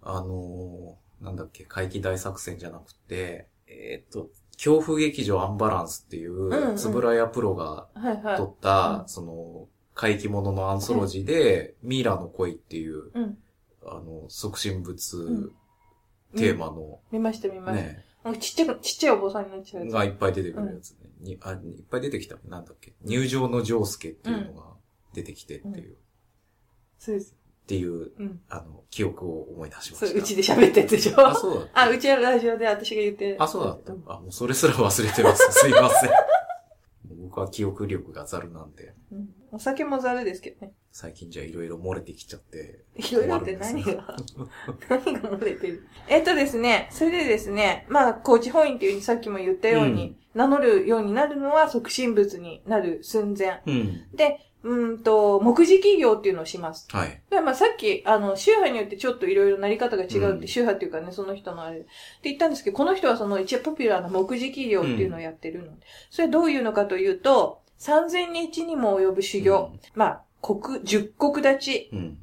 [0.02, 7.88] あのーなんだっけ、怪奇大作戦じゃなくて、えーっと、恐怖劇場アンバランスっていんうんう、つぶらやプロが。
[8.38, 13.38] 撮った、うんその、怪奇物のアンソロジーで、ミイラの恋っていう、うん。
[13.86, 15.52] あの、即身仏ん
[16.36, 18.32] テーマの見ました見ました。
[18.32, 19.94] ね、ちっちゃく、ちっちゃいお坊さんになっちゃうやつ。
[19.94, 20.98] がいっぱい出てくるやつね。
[21.20, 21.58] にあいっ
[21.90, 22.38] ぱい出てきた。
[22.48, 22.94] なんだっけ。
[23.04, 24.68] 入場のジョースケっていうのが
[25.14, 25.96] 出てきてっていう、っ
[27.00, 27.36] そうです。
[27.66, 28.42] ていう、うん。
[28.50, 30.20] あの、記憶を思い出しまそう、した。
[30.20, 31.70] うちで喋ったやつでしょあ、そうだ。
[31.82, 33.36] あ、うちはラジオで私が言って。
[33.40, 33.94] あ、そうだった。
[34.14, 35.52] あ、もうそれすら忘れてます。
[35.52, 36.10] すいません。
[37.24, 39.34] 僕は記憶力がザルなんで、うん。
[39.54, 40.74] お酒もざるですけどね。
[40.92, 42.86] 最近じゃいろいろ漏れてきちゃって。
[42.96, 44.18] いろいろって何が、
[44.90, 45.86] 何が漏れてる？
[46.08, 53.62] えっとですね、それでですね、まあ、高知本院っていうふうにさっきも言ったように、名乗るようになるのは即身仏になる寸前。
[53.68, 54.08] うん。
[54.16, 56.88] で、うーんと、目次企業っていうのをします。
[56.92, 57.22] はい。
[57.30, 61.88] で、まあさっき、あの、宗派によってちょっといろいろなり方が違うっうんて、宗派っていうかね、その人のあれ、って
[62.24, 72.18] 言ったんですけど、この人はその一応ポピュラーな目次企業っていうのをやってるので、それはどういうのかというと、3000日にも及ぶ修行、うんまあ、国、十国立ちうん。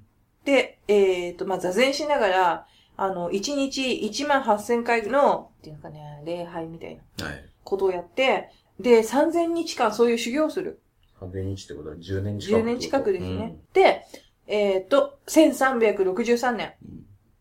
[0.45, 7.45] で、えっ、と、まあ座禅しながら、あの、1日1万8000回の、っていうのかね、礼拝みたいなはい。
[7.65, 10.81] ことをやって、で、3000日間そういう修行をする。
[11.21, 12.61] 3000日ってことは10年近く。
[12.63, 13.57] 10年近くですね。。
[13.75, 14.03] で、
[14.47, 16.73] えっ、と、1363年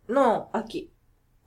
[0.08, 0.15] うん。
[0.15, 0.91] の秋、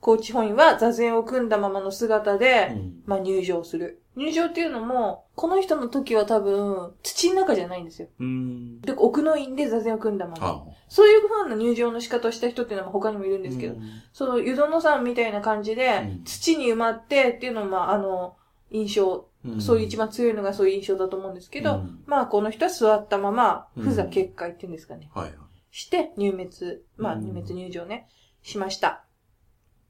[0.01, 4.02] 高知本院は座禅を組んだままの姿で、うんまあ入場する。
[4.14, 8.09] 入場っていうのも、この人の時は多分、土の中じゃないんですよ。
[8.20, 8.81] うん。
[8.83, 10.46] で、奥の院で座禅を組んだまま。
[10.48, 18.37] あそういう風な入場の仕方をした人っていうのも他にもいるんですけど、うんその湯殿さんみたいな感じで、うん土に埋まってっていうのも、まあ、あの、
[18.70, 25.11] 印象、そういう一番強いのがそういう印象だと思うんですけど、うんまあ、この人は座ったまま、うん不座結界っていうんですかね。
[25.14, 25.35] はいはい。
[25.70, 28.09] して、入滅、まあ、うん入滅入場ね、
[28.42, 29.05] しました。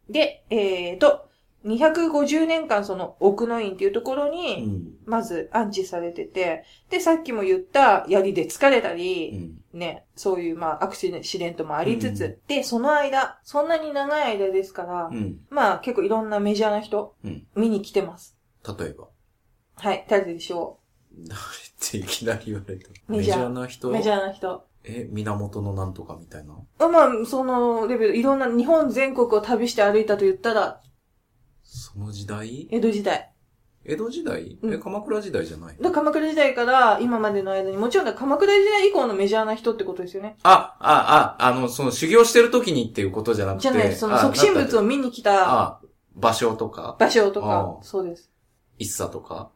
[0.08, 1.28] で、えーと、
[1.64, 4.94] 250年間その奥の院っていうところうに、ん。
[5.04, 9.58] まず安置されてて、で、さっきも言った槍で疲れたうり、ん。
[9.72, 15.40] ね、そういうまあアクシデントもありつつ、うんで、その間、そんなに長い間ですから、うん。
[15.50, 18.36] まあ結構いろんなメジャーな人、うん見に来てます。
[18.66, 19.08] 例えば？
[19.76, 20.78] はい、誰でしょ
[21.16, 21.36] 誰っ
[21.78, 22.88] ていきなり言われた。
[23.08, 23.88] メジャーな人？
[23.88, 24.64] うメジャーな人。
[24.84, 26.54] え、源のなんとかみたいな？
[26.78, 30.80] あまあ、そのレベル、いろんな日本全国を旅して歩いたと言ったら、
[31.74, 32.68] その時代？
[32.70, 33.32] 江戸時代。
[33.86, 34.58] 江戸時代？
[34.62, 40.36] え、うん鎌倉時代じゃないだ鎌倉時代から今までの間に、もちろん鎌倉時代以降のメジャーな人ってことですよね。
[40.42, 43.62] あ、あ、あ、あの、その修行してる時にっていうことじゃなくて。
[43.62, 45.80] じゃない、そのあ即身仏を見に来たあ、
[46.14, 48.30] 場所とか、場所とあか、あそうです。
[48.78, 49.50] 一茶とか？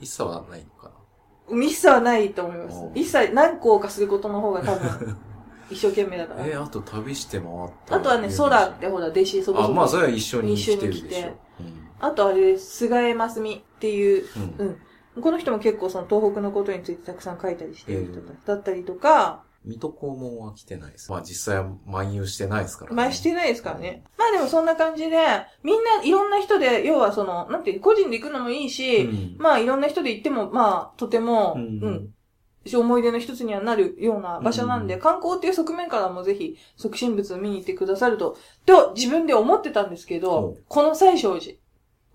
[0.00, 0.92] 一茶はないのか
[1.50, 2.92] 一切はないと思いますお。
[2.94, 5.16] 一切何校かすることの方が多分。
[5.70, 6.46] 一生懸命だから。
[6.46, 9.72] え、あと旅して回ったあとはね、空ってほら、弟子そこそこ。
[9.72, 11.47] あ、まあ、それは一緒に来てるでし一緒に来てょ。
[12.00, 14.42] あとあれです、菅江ますみっていう、うん。
[14.58, 14.76] うん。
[15.16, 15.22] うん。
[15.22, 21.10] この人も結構その東北のことについてたくさん書いたりしてる人えだったりとか、水戸黄門は来てないです。
[21.10, 22.96] まあ実際は漫遊してないですからね。
[22.96, 24.04] 前してないですからね。
[24.16, 25.16] まあでもそんな感じで、
[25.62, 32.14] みんないろんな人で、要はその、なんていう、個人で行くのもいいし、うんまあいろんな人で行っても、まあとても、ううんん、
[32.72, 41.58] 思い出の一つにはなるような場所なんで、うん観光っていう側面からもぜひ、促進物を見に行ってくださると、と自分で思ってたんですけど、うんこの西勝寺。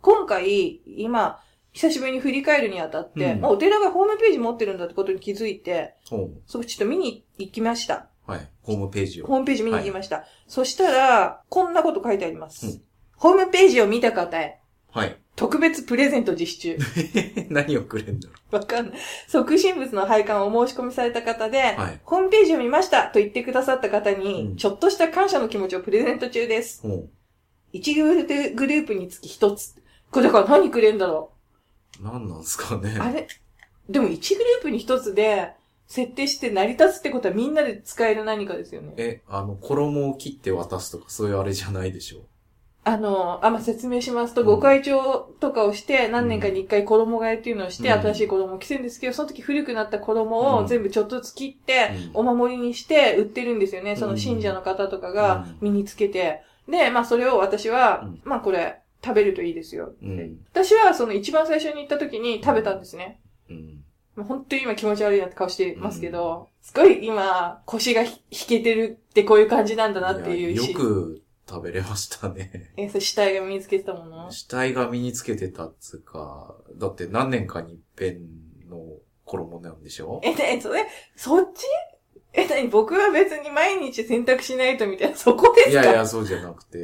[0.03, 1.39] 今回、今、
[1.71, 8.09] 久しぶりに振り返るにあたって、うんもうお寺がホームページ持ってるんだってことに気づいて、そこちょっと見に行きました。
[8.27, 8.49] はい。
[8.61, 9.27] ホームページを。
[9.27, 10.25] ホームページ見に行きました。
[10.45, 12.67] そしたら、こんなこと書いてあります。
[12.67, 12.81] うん
[13.15, 14.59] ホームページを見た方へ、
[14.91, 15.17] はい。
[15.37, 16.77] 特別プレゼント実施中。
[17.49, 18.99] 何をくれんだろわかんない。
[19.29, 26.85] 促進物の配管をお申し込みされた方で、はいホームページを見ましたと言ってくださった方に、うんちょっとした感謝の気持ちをプレゼント中です。
[26.85, 26.89] う。
[26.89, 27.07] ほ
[27.73, 29.82] 1グループにつき1つ。
[30.13, 31.31] これだから何くれんだろ
[31.99, 32.03] う。
[32.03, 33.01] 何なんですかねう。。
[33.01, 33.27] あれ？
[33.89, 35.51] でも1グループに1つで、
[35.87, 38.93] 設定して成り立つってことはみんなで使える何かですよね。
[38.97, 42.21] え、あの、衣を切って渡すとか、そういうあれじゃないでしょ？
[42.85, 53.95] あの、あ、まあ、説明しますと、うんご会長とかをして、何年かに一回衣替えっていうのをして、うん新しい衣を着せるんですけど、その時古くなった衣を全部ちょっとずつ切って、うんお守りにして売ってるんですよね。
[53.95, 56.41] その信者の方とかが身につけて。
[56.67, 59.93] で、まあそれを私は、うんまあこれ、食べるといいですよ。
[60.01, 60.37] うん。
[60.51, 63.19] 私はその一番最初に行った時に食べたんですね。
[63.49, 63.83] うん。
[64.15, 72.71] もう本当に今気持ち悪いなって顔してますけど、すごい今腰がひ引けてるってこういう感じなんだなっていうよく食べれましたね。
[72.77, 74.31] え、それ死体が身につけてたもの？
[74.31, 78.21] 死体が身につけてたっつうか、だって何年かに一遍
[78.69, 78.77] の
[79.25, 80.21] 衣なんでしょ？
[80.23, 80.85] え、ね、それ、
[81.15, 81.65] そっち？
[82.33, 85.71] え、なに僕は別に毎日洗濯しないとみたいな、そこですか？
[85.71, 86.77] いやいや、そうじゃなくて、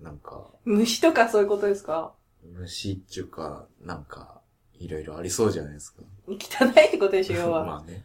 [0.00, 2.12] なんか、虫とかそういうことですか？
[2.44, 4.40] 虫っちゅうか、なんか、
[4.78, 6.02] いろいろありそうじゃないですか。
[6.26, 7.64] 汚いってことでしょ、要は。
[7.66, 8.04] まあね。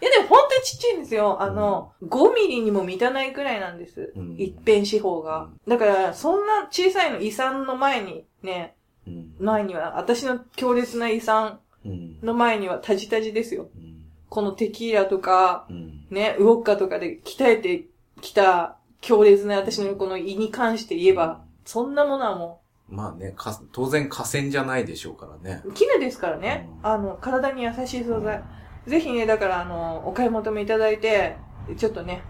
[0.00, 1.40] いやでも本当にちっちゃいんですよ。
[1.42, 4.12] あの、5ミリにも満たないくらいなんです。
[4.16, 5.50] うん一辺四方が。
[5.66, 8.76] だから、そんな小さいの遺産の前にね、
[9.06, 9.34] うん。
[9.38, 12.18] 前には、私の強烈な遺産うん。
[12.22, 13.68] の前にはタジタジですよ。
[13.76, 14.04] うん。
[14.30, 16.06] このテキーラとか、うん。
[16.10, 17.86] ね、ウォッカとかで鍛えて
[18.20, 25.62] きた強烈な私のこの胃に関して言えば、そんなものはもまあね、か、当然河川じゃないでしょうからね。
[25.64, 26.68] う、絹ですからね。
[26.82, 28.42] うんあの、体に優しい素材。
[28.86, 31.36] ぜひね、だからあの、お買い求めいただいて、
[31.76, 32.22] ちょっとね、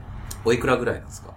[0.44, 1.32] おいくらぐらいなんですか？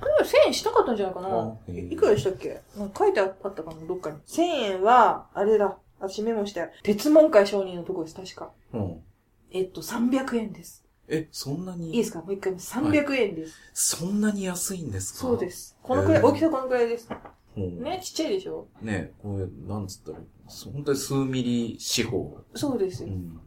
[0.00, 1.56] これは1000円したかったんじゃないかな。
[1.68, 2.60] いくらでしたっけ？
[2.96, 4.16] 書いてあったかな、どっかに。
[4.26, 5.76] 1000円は、あれだ。
[6.00, 6.70] 私メモしたよ。
[6.82, 8.50] 鉄門会商人のとこです、確か。
[8.72, 9.00] うん。
[9.52, 10.84] えっと、300円です。
[11.12, 11.90] え、そんなに？
[11.90, 12.20] いいですか？
[12.20, 12.58] もう一回目。
[12.58, 13.56] 300円です。
[13.74, 15.18] そんなに安いんですか？
[15.18, 15.78] そうですす。
[15.82, 17.08] このくらい、へー大きさこのくらいです。
[17.56, 18.68] うん、ね、ちっちゃいでしょ？
[18.80, 20.18] ねこれ、なんつったら、
[20.72, 22.38] 本当に数ミリ四方。
[22.54, 23.08] そうですよ。
[23.08, 23.40] うん。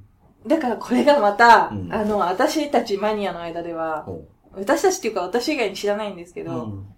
[0.46, 6.46] だからこれがまた、うんあの、私たちマニアの間では、ほ私たちっていうか私以外に知らないんですけう。
[6.46, 6.94] ど、ん。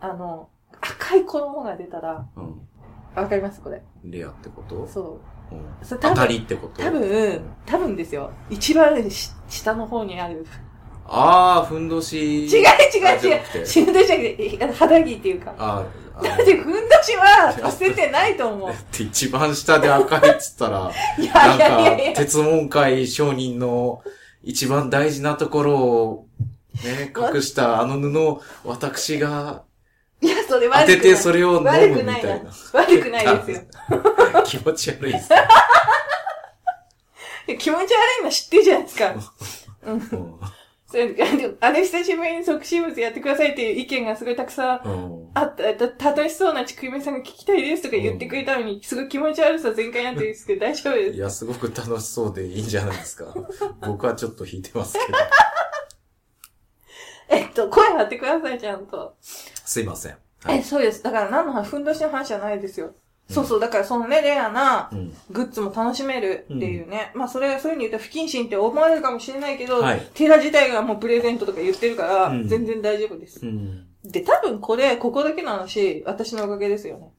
[0.00, 2.60] あの、赤い衣が出たら、うん。
[3.14, 3.62] わかります？
[3.62, 3.82] これ。
[4.04, 4.86] レアってこと？
[4.86, 5.37] そう。
[5.88, 6.82] 当たりってこと？
[6.82, 8.30] 多分、多分ですよ。
[8.50, 10.46] 一番し下の方にある。
[11.06, 12.46] ああ、ふんどし。
[12.46, 13.16] 違う違う違う。
[13.16, 15.54] あじゃなくて死んでじゃなくて、肌着っていうか。
[15.58, 15.84] あ
[16.20, 16.22] あ。
[16.22, 18.74] だって、ふんどしは捨ててないと思うだ。
[18.74, 22.14] って一番下で赤いっつったら、 いやないんやいや。
[22.14, 24.02] 鉄門会商人の
[24.42, 26.26] 一番大事なところを、
[26.84, 29.62] ね、隠したあの布を私が
[30.20, 30.86] いや、それ悪く当ない。
[30.86, 32.50] ててそれを飲むみたいな。。
[32.72, 33.62] 悪くないですよ。
[34.48, 35.28] 気持ち悪いです。
[37.58, 39.14] 気持ち悪いの知ってるじゃないですか。
[39.84, 39.94] うん。
[39.94, 40.40] うん
[40.90, 41.14] それ
[41.60, 51.16] あれ久しぶりに促進物やってくださいっていう意見がすごいたくさんうんあった、た楽しそうなちくゆめさんが聞きたいですとか言ってくれたのに、すごい気持ち悪さ全開になってるんですけど、大丈夫です。
[51.16, 53.34] いや、すごく楽しそうでいいんじゃないですか。
[53.86, 55.18] 僕はちょっと引いてますけど。
[57.36, 59.14] えっと、声張ってください、ちゃんと。
[59.20, 60.12] すいません。
[60.12, 60.62] はえ、い。
[60.64, 61.02] そうです。
[61.02, 62.94] だから何の話、ふんどしの話じゃないですよ。
[63.28, 65.12] そうそう、だからそのね、レアなうん。
[65.30, 67.12] グッズも楽しめるっていうね。
[67.14, 73.46] まあそれ、そういうふうに言ったら不謹慎って思われるかもしれないけど、はい寺自体がもうプレゼントとか言ってるから、うん全然大丈夫です。
[73.46, 73.86] うん。
[74.04, 77.12] で、多分これ、ここだけの話、私のおかげですよね。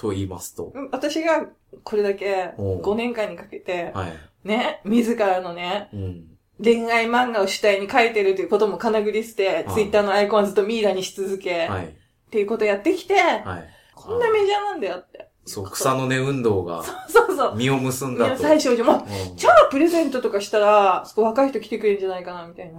[0.00, 0.72] と言いますと。
[0.74, 1.46] うん私が
[1.84, 4.48] これだけおう5年間にかけて、はい。
[4.48, 6.26] ね、自らのね、うん。
[6.62, 11.94] 恋愛漫画を主体に書いてるということもかなぐり捨て、はいツイッターのアイコンずっとミイラにし続け、っはい。
[12.30, 13.68] ていうことやってきて、はい。
[13.94, 15.30] こんなメジャーなんだよって。
[15.44, 17.56] そう、草の根運動がそうそう。
[17.56, 18.42] 実を結んだと。
[18.42, 22.78] 最初じゃ、もう、うんじゃあプレゼントとかしたら、そこ若い人来てくれるんじゃないかな、みたいな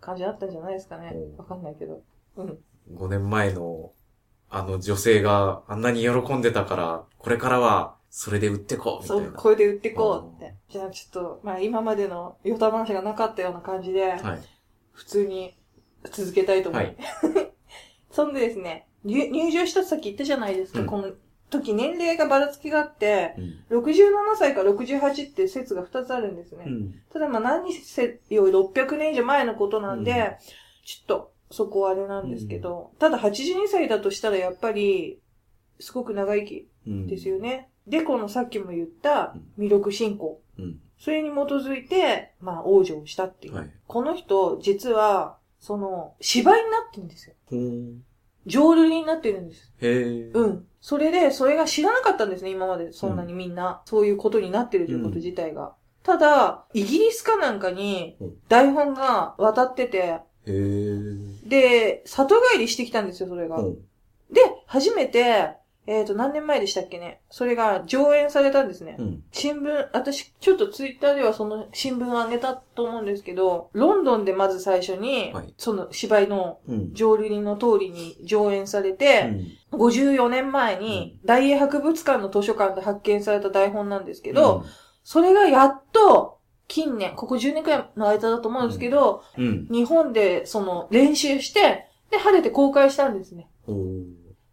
[0.00, 1.42] 感じだったんじゃないですかねお。
[1.42, 2.02] わかんないけど。
[2.36, 2.58] うん。
[2.94, 3.92] 5年前の、
[4.48, 9.38] あの女性があんなに喜んでたから、これからは、それで売ってこう、みたそ、いうな。
[9.38, 10.54] これで売ってこうって。
[10.68, 14.20] じゃあちょっと、まあ今までのヨタ話がなかったような感じで、はい。
[14.92, 15.56] 普通に
[16.10, 17.52] 続けたいと思います。
[18.12, 21.10] そんでですね、入入場したさっき言ったじゃないですか、うんこの
[21.50, 23.34] 時年齢がばらつきがあって、
[23.70, 23.78] うん。
[23.80, 26.64] 67歳から68って説が2つあるんですね。
[26.66, 26.94] うん。
[27.12, 30.18] ただまあ何せよ600年以上前のことなんで、うん
[30.84, 35.20] ちょっとそこはあれなんですけど、ただ82歳だとしたらやっぱり、
[35.78, 37.06] すごく長生きうん。
[37.06, 37.68] ですよね。
[37.86, 40.40] で、このさっきも言った弥勒信仰。
[40.58, 40.80] うん。
[40.98, 43.54] それに基づいて、まあ、王女をしたっていう。
[43.54, 43.70] はい。
[43.86, 47.34] この人、実は、その、芝居になってるんですよ。
[48.46, 49.72] 浄瑠璃になってるんです。
[49.80, 50.30] へえ。
[50.32, 50.66] うん。
[50.80, 52.92] それで、それが知らなかったんですね、今まで。
[52.92, 53.82] そんなにみんな。
[53.84, 55.74] そういうことになってるということ自体が。
[56.02, 61.48] ただ、イギリスかなんかにうん、台本が渡ってて、へえ。
[61.48, 63.56] で、里帰りしてきたんですよ、それが。
[63.58, 63.74] うん。
[64.32, 65.54] で、初めて、
[65.86, 67.20] えっ、と、何年前でしたっけね？
[67.28, 68.96] それが上演されたんですね。
[68.98, 69.22] うん。
[69.32, 76.94] 新聞、私、ちょっとツイッターではその新聞を上げたと思うんですけど、ロンドンでまず最初に、はいその芝居のうん。
[76.94, 79.32] 浄瑠璃の通りに上演されて、
[79.72, 84.64] 54年前に大英博物館の図書館で発見された台本なんですけど、
[85.02, 89.68] それがやっと近年、ここ10年くらいの間だと思うんですけど、うん、うん。
[89.68, 93.50] 日本でその練習して、で、晴れて公開したんですね。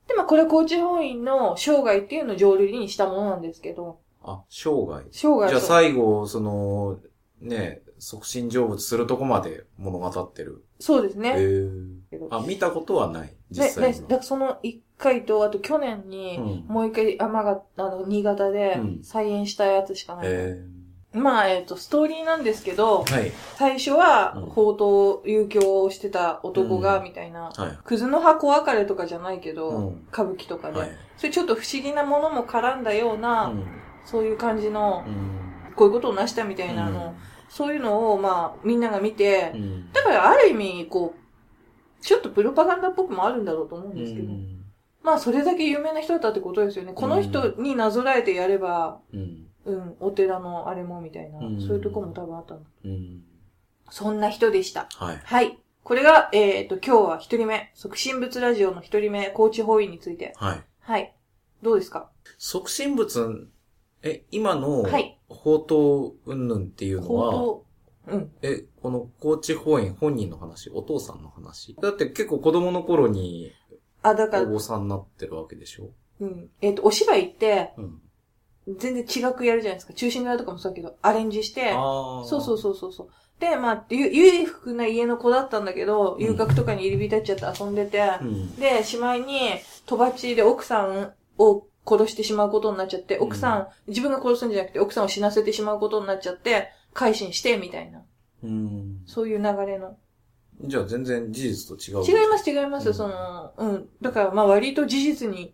[0.09, 5.05] で、まあこれ高知本院の生涯っていうのを浄瑠璃にしたものなんですけど、あ、生涯。
[5.11, 6.99] 生涯じゃあ最後、その、
[7.39, 10.65] ね、促進成仏するとこまで物語ってる。
[10.79, 11.35] へそうですね。
[11.37, 11.69] え。
[12.09, 13.33] けどあ、見たことはない。
[13.51, 14.01] 実ね、ね、際には。
[14.01, 20.27] だからその一回と、あと去年に、うんもう一回、天が、あの、新潟でうん再演したやつしかない。
[20.27, 20.61] へ
[21.11, 23.13] まあ、えっ、と、ストーリーなんですけど、え。
[23.13, 23.31] はい。
[23.55, 27.77] 最初はうん、宝刀、遊興をしてた男が、うんみたいな、はい。
[27.83, 30.89] クズの葉小別れとかじゃないけど、うん歌舞伎とかで、はい。
[31.17, 33.65] それちょっと不思議なものも絡んだような、うん。
[34.05, 35.73] そういう感じの、うん。
[35.75, 37.15] こういうことを成したみたいなの、
[37.49, 39.91] そういうのを、まあ、みんなが見て、うん。
[39.91, 44.63] だからある意味、こう、ちょっとプロパガンダっぽくもあるんだろうと思うんですけど、うん。
[45.01, 46.93] まあ、それだけ有名な人だったってことですよね。
[46.93, 49.48] この人になぞらえてやれば、うん。
[49.69, 52.61] うん、お寺のあれもみたいな、うんそういうとこも多分あったの。
[52.85, 53.23] うん。
[53.89, 54.87] そんな人でした。
[54.93, 55.17] はい。
[55.23, 55.59] はい。
[55.83, 60.33] これが、えっ、と、今日は一人目、促進物ラジオの一人目、高知法院について。
[60.35, 60.63] はい。
[60.81, 61.15] はい。
[61.63, 62.09] どうですか？
[62.37, 63.47] 促進物、
[64.03, 65.79] え、今の、はい宝刀
[66.25, 67.61] 云々っていうの口は、頭。
[68.07, 68.31] うん。
[68.41, 71.75] え、この高知法院本人の話、お父さんの話？
[71.81, 73.51] だって結構子供の頃に
[74.01, 75.89] あ、だから、お坊さんになってるわけでしょ？
[76.19, 76.49] うん。
[76.61, 78.01] えっ、と、お芝居って、うん。
[78.77, 79.93] 全然違くやるじゃないですか。
[79.93, 81.71] 中心蔵とかもそうだけど、アレンジして。
[81.71, 83.09] そうそうそうそうそう。
[83.39, 88.55] で、まあ、ゆ裕福な家の子だったんだけど、うん遊郭とかに入り浸っちゃって遊んでて、うん。
[88.55, 89.51] で、しまいに、
[89.85, 98.03] とばっちりで奥さんを殺してしまうことになっちゃって、奥さん、自分が殺すんじゃなくて、奥さんを死なせてしまうことになっちゃって、改心して、みたいな。
[98.43, 99.01] うん。
[99.05, 99.97] そういう流れの。
[100.61, 102.05] じゃあ全然事実と違う。
[102.05, 103.89] 違います、違います、うんその、うん。
[104.01, 105.53] だから、まあ割と事実に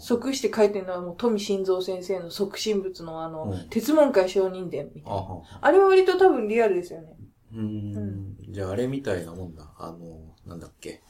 [0.00, 5.18] 即して書いてるのは、もう富新蔵先生の即身仏のあの、うん鉄門会承認伝みたいな。
[5.18, 7.16] あはあれは割と多分リアルですよね。
[7.52, 8.36] うーん。
[8.50, 9.72] じゃああれみたいなもんだ。
[9.78, 11.02] あの、なんだっけ。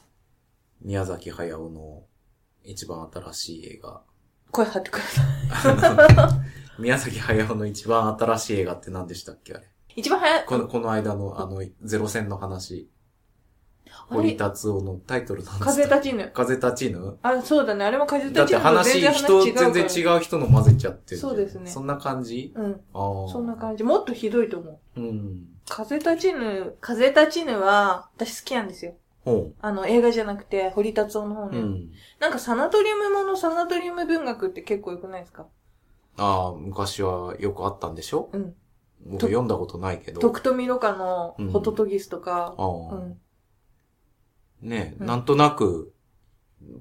[0.81, 2.05] 宮崎駿の
[2.65, 4.03] 一番新しい映画。
[4.51, 6.41] 声張ってくださ
[6.79, 6.81] い。
[6.83, 9.69] 宮崎駿の一番新しい映画って何でしたっけあれ。
[9.95, 10.45] 一番早い。
[10.47, 12.89] この、この間のあの、ゼロ戦の話。
[14.09, 16.31] あ堀れ達夫のタイトルなんですか風立ちぬ。
[16.35, 17.19] 風立ちぬ？
[17.23, 17.85] あ、そうだね。
[17.85, 19.71] あれも風立だってちぬと話、全然人、話違うから。
[19.71, 22.53] 全然違う人の混ぜちゃってるそうですねそんな感じ？
[22.57, 22.81] うん。
[22.95, 23.33] ああ。
[23.33, 23.85] そんな感じ。
[23.85, 25.01] もっとひどいと思う。
[25.01, 25.47] うん。
[25.69, 28.95] 風立ちぬ、風立ちぬは、私好きなんですよ。
[29.25, 31.51] ほあの、映画じゃなくて、堀達夫の方う。
[31.53, 31.59] ね。
[31.61, 31.91] うん。
[32.19, 35.47] なんかサナトリウムものサナトリウム文学って結構良くないですか？
[36.19, 38.29] ああ、昔はよくあったんでしょ？
[38.33, 38.55] うん。
[39.05, 40.21] 僕読んだことないけど。
[40.21, 43.19] 徳富ロカのうんホトトギスとか、ああ、うん。
[44.63, 45.07] ね、うん。
[45.07, 45.93] なんとなく、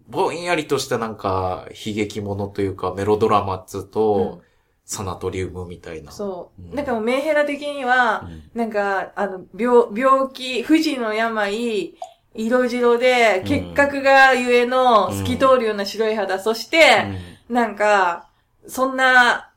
[0.07, 4.41] ぼんやりとしたなんか、悲劇ものというか、メロドラマっつうと、
[4.85, 6.11] サナトリウムみたいな。
[6.11, 6.61] そう。
[6.69, 6.75] うん。
[6.75, 8.43] なんかもうメンヘラ的には、うん。
[8.53, 11.95] なんか、あの、病、病気、不治の病、
[12.33, 17.05] 色白で、結核がゆえの透き通るような白い肌、そして、
[17.49, 18.29] なんか、
[18.67, 19.50] そんな、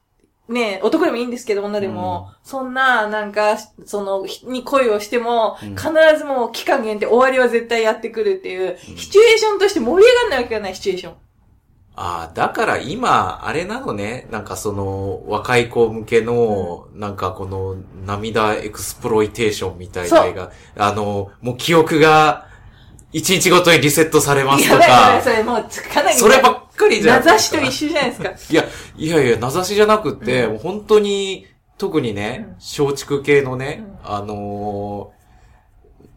[0.49, 5.89] ね男でもいいんですけど、女でも、そんな、なんか、その、ひに恋をしても、うん必
[6.19, 11.15] ずもう期間限定、終わりは絶対やってくるっていう、うんシチュエーションとして盛り上がんないわけがないシチュエーション。
[11.97, 14.27] ああ、だから今、あれなのね。
[14.31, 20.51] なんかその、若い子向けの、なんかこの、涙エクスプロイテーションみたいな映画。
[20.77, 22.49] あの、もう記憶が、
[23.13, 25.31] 一日ごとにリセットされますとかそ。
[25.31, 27.25] れもう、かなり、そればっかりじゃん。
[27.25, 28.53] 名指しと一緒じゃないですか。
[28.53, 28.65] いや、
[28.97, 30.51] いやいや、名指しじゃなくって、うん。
[30.53, 31.47] もう本当に、
[31.79, 32.55] 特にね、うん。
[32.87, 35.15] 松竹系のね、うあのー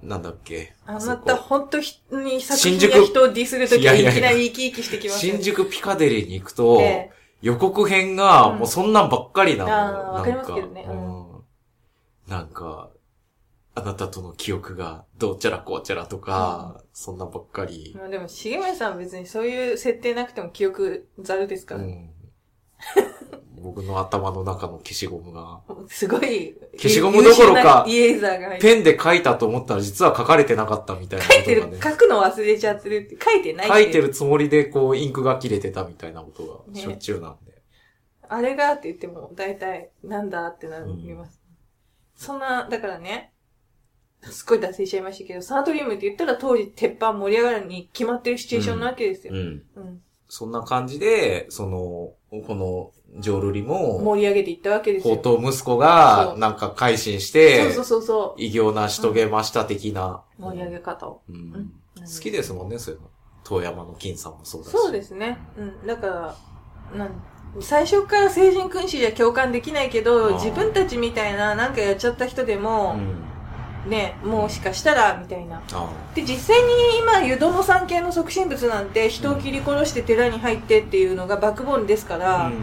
[0.08, 0.74] なんだっけ。
[0.86, 1.18] あそこ。
[1.18, 2.98] また本当に作品新宿。
[2.98, 5.28] や人をディスるときいやいきなり生き生きしてきます。
[5.28, 7.10] よね新宿ピカデリーに行くと、え
[7.42, 9.72] 予告編がうんもうそんなんばっかりなの。
[9.74, 10.86] あーなんわかりますけどね。
[10.88, 11.26] ううん。
[12.28, 12.90] なんか、
[13.78, 17.96] あなたとの記憶がどうちゃらこうちゃらとか、そんなんばっかり。
[17.96, 21.82] まあでも、重村さんは別にそういう設定なくても記憶ざるですから。
[21.82, 22.10] うん
[23.60, 26.56] 僕の頭の中の消しゴムが、すごい。
[26.74, 31.62] 消しゴムどころかペンで書いたと思ったら実は書かれてなかったみたいなこ書いてる。
[31.84, 33.18] 書くの忘れちゃってるって。
[33.22, 37.62] 書いてない書いてるつもりでこうインクが切れてたみたいなことがしょっちゅうなんで。
[38.30, 41.42] あれがって言っても、大体、なんだってなります。
[42.16, 43.34] そんな、だからね、
[44.32, 49.34] すっごい脱線しちゃいましたけど、サナトリウムって言ったら当時鉄板盛り上がるに決まってるシチュエーションなわけですよ。
[49.34, 49.64] うん。
[49.76, 50.02] うん。
[50.30, 52.14] そんな感じで、その、
[52.46, 55.38] この、ジョールリも、盛り上げていったわけです宝よ。
[55.40, 60.24] 刀息子そが、うなんか改心してそう、そうそうそ偉業成し遂げました的な。
[60.38, 60.42] う。
[60.42, 61.22] 盛り上げ方を。
[61.30, 63.08] うんうん好きですもんね、そういうの。
[63.44, 64.72] 遠山の金さんもそうだし。
[64.72, 65.40] そうですね。
[65.58, 65.88] うん。
[65.88, 66.36] だから、
[66.96, 67.24] なん
[67.60, 73.27] 最初から成人君子じゃ共感できないけあど、ー自分たちみたいななんかやっちゃった人でうも、ん。
[73.90, 75.62] ね、もしかしたら、みたいな。
[75.74, 82.18] あで、実際に今、湯殿さん系の即身仏なんて人を切り殺して寺に入ってっていうのがバックボーンですかあ。
[82.18, 82.54] ら、うん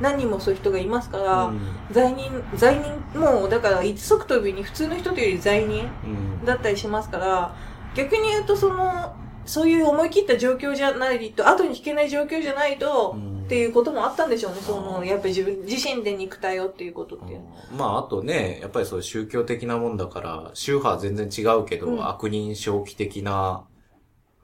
[0.00, 1.60] 何人もそういう人がいますから、うん
[1.92, 2.74] 罪人、罪
[3.12, 7.54] 人、もうだから一足飛びに普通の人というより罪人うんだったりしますから、
[7.94, 9.14] 逆に言うとその、
[9.44, 14.60] そういう思い切った状況じゃないと、後に引けない状況じゃないと、うんっていうこともあったんでしょうね。
[14.60, 17.62] そあの、ーやっぱり自分自身で肉体をっていうことっていうのは。
[17.76, 23.66] まあ、あとね、やっぱりそう宗教的なもんだから、宗派は全然違うけど、うん悪人正気的な、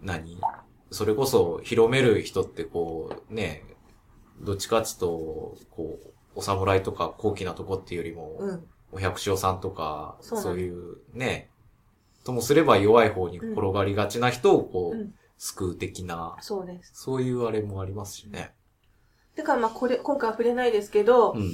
[0.02, 0.40] 何？
[0.90, 3.62] それこそ広める人ってこう、ね、
[4.40, 5.06] どっちかっつうと、
[5.70, 8.64] こう、お侍とか高貴なとこっていうよりも、うん。
[8.90, 11.52] お百姓さんとか、そういうね、
[12.24, 16.92] ともすれば弱い方に転がりがちな人をこう、うん救う的な、そうです。
[16.94, 18.54] そういうあれもありますしね。
[19.36, 21.52] だからまあこれ、今回は触れないですけど、うん。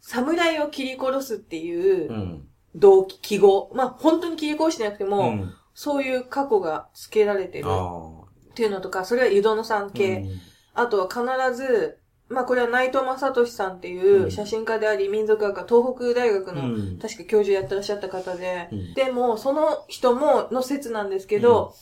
[0.00, 2.48] 侍を切り殺すっていううん。
[2.74, 3.70] 動機、記号。
[3.74, 5.54] まあ本当に切り殺してなくてうも、ん。
[5.74, 9.90] そういう過去が付けられてるあっていうのとか、それは湯殿さんあ。
[9.90, 10.18] 系。
[10.18, 10.40] うん
[10.78, 21.74] あとは必ず、まあこれは内藤正俊さんっていううん写真家であり、民族学科東北大学の、うん確か教授やってらっしゃった方で、うんでも、その人も、の説なんですけど、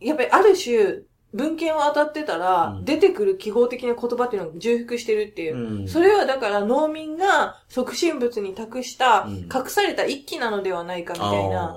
[0.00, 2.84] やっぱりある種、文献を当たってたら、うん。
[2.84, 5.56] 出てくる記号的な言葉っていうのが重複してるっていう。
[5.56, 5.88] うん。
[5.88, 9.34] それはだから農民が即身仏に託したうん。
[9.44, 11.76] 隠された一揆なのではないかみたいな、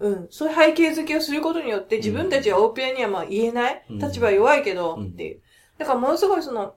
[0.00, 0.26] うん。
[0.30, 3.98] そういう背景づけをすることによって自分たちは大っぺらにはまあ言えない、うん。
[3.98, 5.06] 立場は弱いけど、うん。
[5.08, 5.40] っていう。
[5.78, 6.74] だからものすごいその、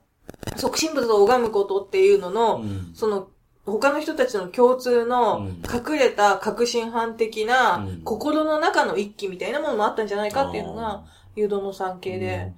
[0.57, 2.91] 即身仏を拝むことっていうのーの、うん。
[2.93, 3.30] その、
[3.65, 5.47] 他の人たちの共通のうん。
[5.63, 8.01] 隠れた革新犯的なうん。
[8.03, 11.03] 心の中の一揆みたいなものもあったんじゃないかっていうのが、
[11.40, 12.54] ユドの産系で、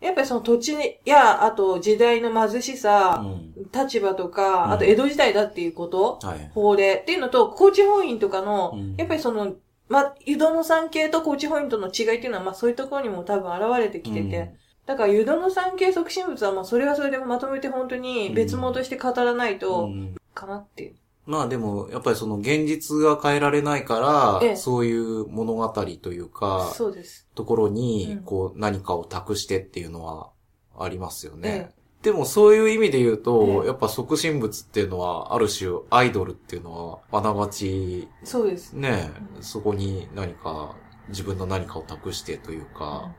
[0.00, 0.74] やっぱりその土地
[1.04, 3.54] や、あと時代の貧しうさ、ん。
[3.72, 4.30] 立場とうん。
[4.30, 6.50] か、あと江戸時代だっていうこと、はい。
[6.54, 6.96] 法令。
[6.96, 9.54] っていうのと、高知本院とかのうん、やっぱりその、
[9.88, 14.52] ま、湯殿山系と高知本院との違いっていうのは、まあそういうところにも多分現れてきてて、
[14.84, 20.14] だから湯殿山系即身仏は、まあそれはそれでまとめて本当に別物として語らないと、うん。
[20.34, 20.96] かなっていう。
[21.26, 23.98] まあでも、やっぱりその現実が変えられないか
[24.40, 27.28] ら、ええそういう物語というか、そうです。
[27.34, 30.30] ところにうん、こう、何かを託してっていうのは
[30.78, 31.72] ありますよね。
[31.72, 38.74] えでもそういう意味で言うと、ええやっぱ即身仏っていうのは、ある種アイドルっていうのは、あながち、そうです。
[38.74, 40.76] ね、うんそこに何か、
[41.08, 43.12] 自分の何かを託してというか、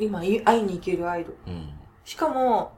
[0.00, 1.36] 今、い会いに行けるアイドル。
[1.46, 1.70] うん、うん。
[2.04, 2.72] しかも、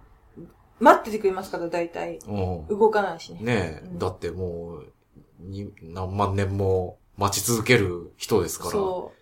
[0.83, 2.19] 待っててくれますから、大体。
[2.27, 3.39] うん動かないしね。
[3.41, 4.93] ねえ、うんだってもう、
[5.39, 8.71] に、何万年も待ち続ける人ですから。
[8.73, 9.13] そ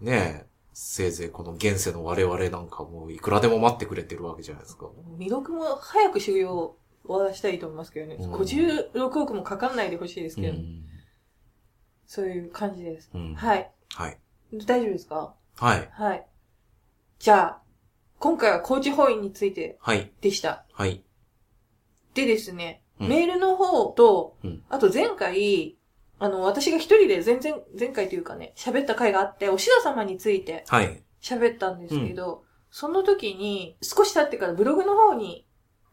[0.00, 4.86] ねえ、せいぜいこの現世の我々なんかもういくらでも待ってくれてるわけじゃないですか。
[4.86, 4.92] う。
[5.18, 8.14] 未読も早く修行を終わらしたいと思いますけどね。
[8.14, 10.84] うん56億もかかんないでほしいですけど、うん。
[12.06, 13.10] そういう感じです。
[13.14, 13.34] うん。
[13.34, 13.70] はい。
[13.94, 14.18] はい。
[14.64, 15.34] 大丈夫ですか？
[15.56, 15.88] はい。
[15.92, 16.26] はい。
[17.18, 17.62] じゃあ、
[18.18, 20.10] 今回は高知法院についてはい。
[20.20, 20.64] でした。
[20.72, 21.02] はい。
[22.14, 25.76] でですね、うんメールの方と、うんあと前回、
[26.18, 31.02] あの、私が一人で全然、前回というかね、喋った回があって、おし田様についてはい。
[31.22, 35.46] 喋ったんですけど、その時に、少し経ってからブログの方に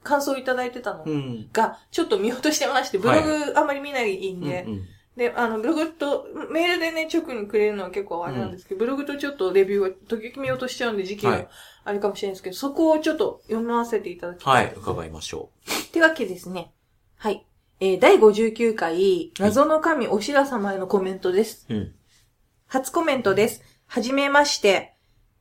[0.03, 1.49] 感想をいただいてたのうん。
[1.53, 4.85] が、ちょっと見落としてまして、ブログあんまり見ないんで、うんうん
[5.17, 11.47] で、あの、ブログと、メールでね、直にくれるのは結構あれなんですけど、ブログとちょっとレビューが時々見落としちゃうんで、時期がはい
[11.87, 14.65] あれかもしれないですけど、そこをちょっと読ませていただきたい。
[14.65, 15.51] はい、伺いましょ
[15.87, 16.73] ってわけですね。
[17.15, 17.45] はい。
[17.79, 21.65] えー、第59回、謎の神おしら様へのコメントです。
[21.69, 21.73] う。
[21.73, 21.95] うん。
[22.67, 23.63] 初コメントです。
[23.85, 24.95] はじめまして、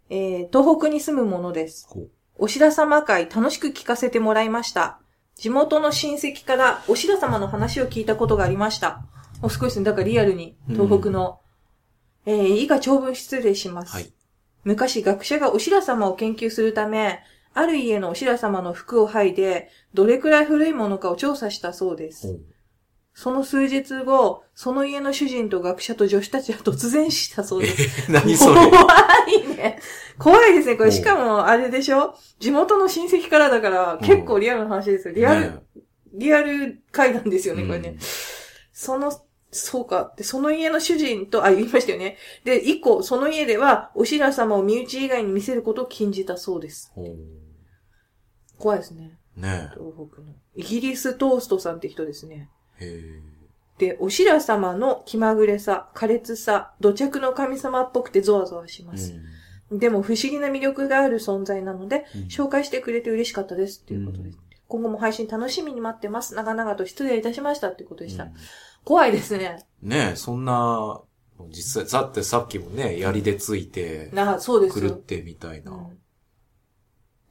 [0.08, 1.88] えー、東北に住むものです。
[2.38, 5.00] おしら様会楽しく聞かせてもらいました。
[5.34, 9.02] 地元の親戚からおしら様の話を聞いたことがありました。
[9.42, 11.40] お少しですね、だからリアルに東北の、
[12.24, 13.92] えー、以下長文失礼します。
[13.92, 14.12] はい。
[14.64, 17.20] 昔学者がおしら様を研究するため、
[17.54, 22.38] ある家のおしら様の服を剥いで、どれくらい古いものかを調査したそうです。
[23.14, 28.10] その数日後、その家の主人と学者と助手たちは突然したそうです。
[28.12, 28.60] 何それ？
[28.70, 28.86] 怖
[29.28, 29.78] いね。
[30.18, 30.76] 怖いですね。
[30.76, 32.14] これしかも、あれでしょ？
[32.40, 35.14] 地元の親戚からだから、結構リアルな話ですよ。
[35.14, 35.58] リアル、ね
[36.12, 37.90] リアル会談ですよね、これね。
[37.90, 37.98] うん
[38.78, 39.10] その、
[39.60, 40.12] そうか。
[40.16, 42.16] で、その家の主人と、あ、言いましたよね。
[42.44, 46.92] で、以降、その家では、おしら様を身内以外に見せることを禁じたそうです。
[48.58, 49.18] 怖いですね。
[49.36, 50.34] ね東北の。
[50.54, 52.50] イギリストーストさんって人ですね。
[52.80, 52.86] え。
[52.86, 53.36] へ
[53.78, 58.84] で、おしら様の気まぐれさ、苛烈さ、土着の神様っぽくてゾワゾワしえ。
[58.86, 59.14] ます。
[59.70, 64.38] でも不思議な魅力がある存在なので、うん紹介してくれて嬉しかったですっていうことです。
[64.68, 66.34] 今後も配信楽しみに待ってます。
[66.34, 68.24] 長々と失礼いたしましたっていうことでした。
[68.24, 68.32] うん
[68.86, 69.58] 怖いですね。
[69.82, 71.02] ねえ、そんな、
[71.48, 74.90] 実際、だってさっきもね、槍でついて、な、そうですよ。
[74.90, 75.72] 狂ってみたいな。
[75.72, 75.98] うん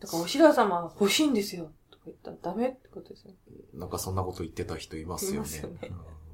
[0.01, 1.71] だから、おしら様欲しいんですよ。
[1.89, 3.31] とか言ったらダメってことですよ。
[3.73, 5.47] なんかそんなこと言ってた人いますよね。
[5.47, 5.77] すよね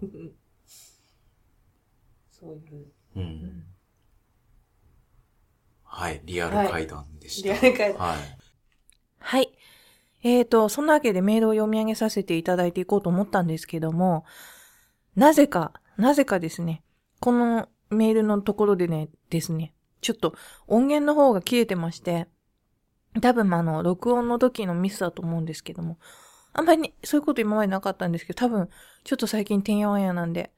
[0.02, 0.32] うん
[2.32, 2.88] そういう。
[3.16, 3.64] うんうん
[5.84, 7.54] はい、リアル会談でした。
[7.54, 8.18] リアル会談はい。
[9.20, 9.52] はい。
[10.24, 14.26] えーと、そんなわけでメールを読み上げさせていただいていこうと思ったんですけども、
[15.16, 16.84] なぜか、なぜかですね、
[17.20, 20.36] このメールのところでね、ですね、ちょっと
[20.68, 22.28] 音源の方が切れてまして、
[23.22, 25.97] 多分あの、録音の時のミスだと思うんですけども、
[26.53, 28.70] あんまりね、そういうこと今までなかったんですけど、多分、
[29.03, 30.51] ちょっと最近てんやわんやなんで、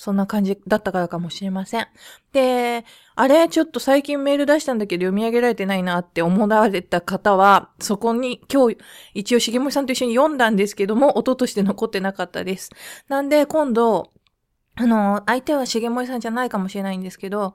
[0.00, 1.86] そんな感じだったからかもしれません。
[2.32, 2.86] で、
[3.16, 8.78] あれ、ちょっと最近メール出したんだけど読み上げられてないなって思われた方は、そこに今日
[9.12, 12.70] 一応重森さんと一緒に読んだんですけども、音として残ってなかったです。
[13.08, 14.10] なんで今度、
[14.76, 17.54] あの、相手は重森さんじゃないかもしれないんですけど、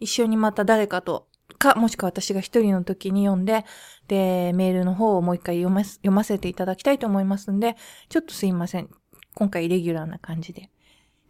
[0.00, 1.28] 一緒にまた誰かと、
[1.58, 3.66] か、もしくは私が一人の時に読んで、
[4.08, 7.76] で、メールの方をもう一回読ま読ませていただきたいと思いますんで、
[8.08, 8.88] ちょっとすいません。
[9.34, 10.70] 今回レギュラーな感じで。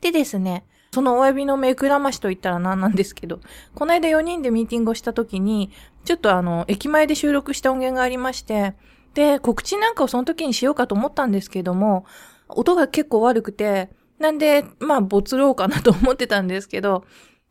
[0.03, 3.41] でですね、そのお詫びの目くらましと言ったら何なんですけど、
[3.75, 5.71] この間4人でミーティングをした時に、
[6.05, 8.75] ちょっとあの、駅前で収録した音源がありまして、
[9.15, 12.05] で、告知なんかをその時にしようかと思ったんですけども、
[12.49, 17.05] 音が結構悪くて、なんで、まあ、没ろうかなと思ってたんですけど、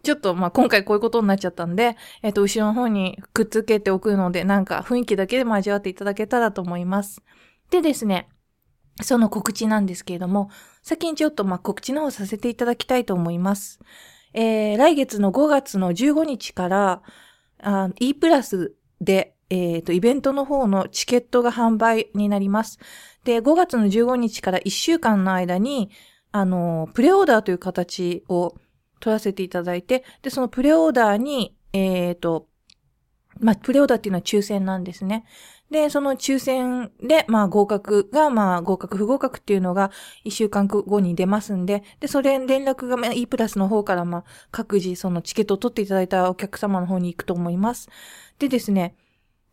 [0.04, 7.22] ちょっとまあ今回こういうことになっちゃったんで、えっ、と、後ろの方にくっつけておくので、なんか雰囲気だけでも味わっていただけたらと思います。
[7.70, 8.28] でですね、
[9.02, 10.50] その告知なんですけれども、
[10.84, 13.80] 先にちょっとま告知の方させていただきたいと思います。
[14.34, 17.02] えー、来月の5月の15日から、
[18.00, 22.80] E プラスで、えっ、と、イベントの方のチケットが販売になります。
[23.26, 25.90] で、5月の15日から1週間の間に、
[26.32, 28.56] あの、プレオーダーという形を
[29.02, 32.48] 取らせていただいて、で、そのプレオーダーに、えっ、と、
[33.40, 35.26] まあ、プレオーダーっていうのは抽選なんですね。
[35.72, 39.90] で、その抽選で、まあ、合格が、まあ、合格不合格っていうのが、
[40.26, 47.90] 一週間後に出ますんで、で、それ、連絡が、まあ、E プラスの方から、まあ、各自、そのチケットを取っていただいたお客様の方に行くと思います。
[48.38, 48.96] でですね、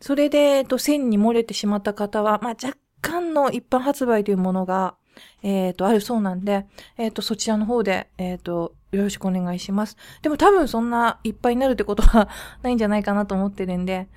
[0.01, 4.97] それで、えっと、線に漏れてしまった方は、まあ、若干の一般発売というものが、
[5.43, 6.67] えっ、と、あるそうなんで、
[6.97, 9.97] えっ、と、そちらの方で、えっ、と、よろしくお願いします。
[10.23, 12.29] でも多分そんないっぱいになるってことは
[12.63, 14.09] ないんじゃないかなと思ってるんで。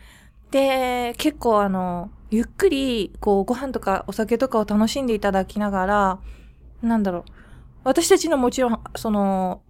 [0.52, 6.20] で、結構あの、ゆっくり、こう、ご飯とかお酒とかを楽しんでいただきながら、
[6.82, 7.24] なんだろう。
[7.84, 9.64] 私たちのもちろん、その、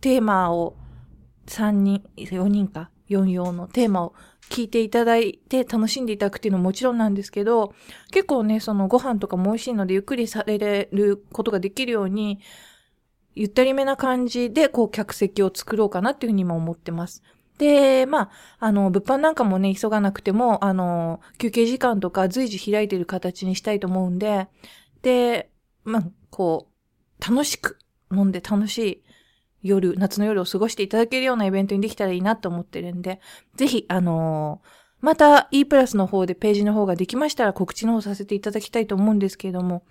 [0.00, 0.76] テーマを
[1.46, 4.14] 3人、4人か、4用のテーマを
[4.50, 7.74] 聞いていただいて楽しんでいただくっていうのももちろんなんですけど、
[8.10, 12.40] 結構ね、そのご飯とかも美味しいのでゆっくりされることができるように、
[13.34, 17.22] ゆったりめな感じで、こう、客席を作ろうかなっていうふうに今思ってます。
[17.58, 24.48] で、まあ、あの、物販なんかもね、急がなくても、あの、休憩時間とか随時開いてる形にしたいと思うんで、
[25.02, 25.50] で、
[25.84, 27.78] まあ、こう、楽しく
[28.12, 29.02] 飲んで楽しい
[29.62, 33.20] 夜、夏の夜を過ごしていただけるようなイベントにできたらいいなと思ってるんで、
[33.56, 34.60] ぜひ、あの
[35.00, 39.84] また E プラスの方でページの方ができましたら告知の方させていただきたいと思うんですけれども、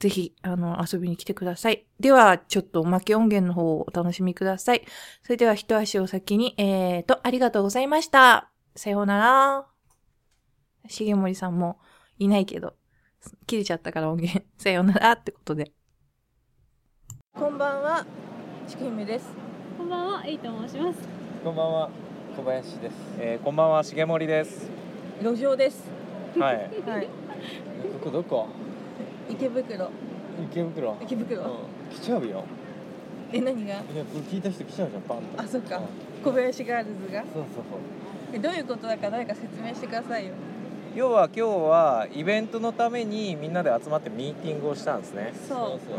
[0.00, 1.86] ぜひ、あの、遊びに来てください。
[2.00, 4.82] では、ちょっとおまけ音源の方をお楽しみください。
[5.22, 8.50] それでは一足お先に、えーと、ありがとうございました。
[8.74, 9.66] さようなら。
[10.88, 11.78] 重森さんも
[12.18, 12.76] いないけど、
[13.46, 14.42] 切れちゃったから音源。
[14.56, 15.70] さようならってことで。
[17.34, 18.06] こんばんは、
[18.66, 19.30] ちくひめです。
[19.76, 20.98] こんばんは、エイと申します。
[21.44, 21.90] こんばんは、
[22.38, 22.94] 小林です。
[23.18, 24.66] えー、こんばんは、重森です。
[25.22, 25.90] 路上です。
[26.38, 26.70] はい。
[26.88, 27.06] はい。
[27.06, 28.48] ここどこ？
[29.30, 29.90] 池袋。
[30.50, 30.96] 池袋。
[31.00, 31.42] 池袋。
[31.42, 32.44] うん、来ちゃうよ。
[33.32, 33.74] え、何が？
[33.74, 35.42] いや、これ聞いた人来ちゃうじゃん、パンと。
[35.42, 35.84] あ、そっかうん。
[36.24, 37.22] 小林ガールズが？
[37.22, 37.44] そうそう
[38.32, 40.34] えどういうことだか誰か説明してくださいよ。
[40.94, 45.32] 要は今日はイベントのためにみんなで集まってミーティングをしたんですね。
[45.48, 45.58] そう。
[45.58, 45.98] そうそう。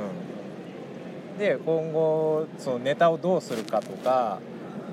[1.34, 4.39] うん、で今後そのネタをどうするかとか、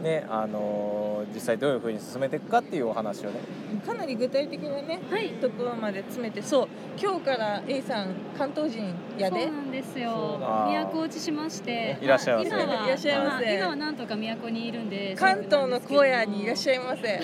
[0.03, 3.41] ねあのー実際どういう風に進めていくかっていうお話をね。
[3.87, 5.31] かなり具体的なね、はい。
[5.35, 6.69] ところまで詰めて、そう、
[7.01, 9.53] 今日から A さん関東人やでそう。
[9.53, 10.87] なんですよだ。
[10.93, 11.99] 都落ちしまして。
[12.01, 15.15] いらっしゃいませ今はいらっしゃいませあ今はなんとか都にいるんで。
[15.17, 17.21] 関東の荒野にいらっしゃゃいませ。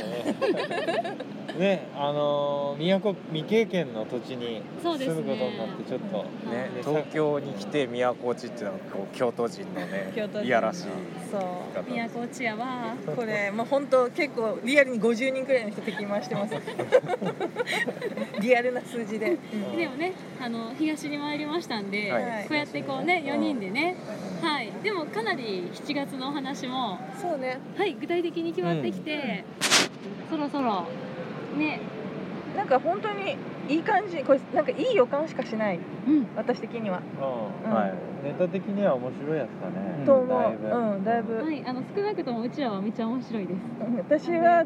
[1.59, 10.83] ね、あのー、都未経験の土地にそうですね住むことになってちょっとはいねで東京に来て都落ちっていうのはこう京都人のね京都人のいやらしい
[11.31, 11.65] そう。
[12.09, 12.95] 都落ちやわ。
[13.17, 16.55] これ、まあ、本当結構リアルに50人くらいの人敵回してます。
[18.41, 19.31] リアルな数字で。
[19.31, 23.97] うんでもね、あの東に参りましたんで、はいこうやってこうね、4人でね。
[24.43, 24.71] はい。
[24.83, 27.59] でもかなり7月のお話も、そうね。
[27.77, 29.45] はい、具体的に決まってきて。
[30.31, 30.87] そろそろ。
[31.57, 31.81] ね。
[32.57, 33.37] なんか本当に
[33.69, 35.81] いい感じ、これなんかいい予感しかしない。
[36.07, 36.27] うん。
[36.37, 37.01] 私的には。
[37.65, 37.95] うん、うんはい
[38.25, 39.97] ネタ的には面白いやつだね。
[39.99, 40.71] うんと思だいぶう。
[40.71, 41.35] うん、だいぶ。
[41.37, 43.59] はい、あの少なくともうちらはめっちゃ面白いです。
[43.87, 44.65] うん私は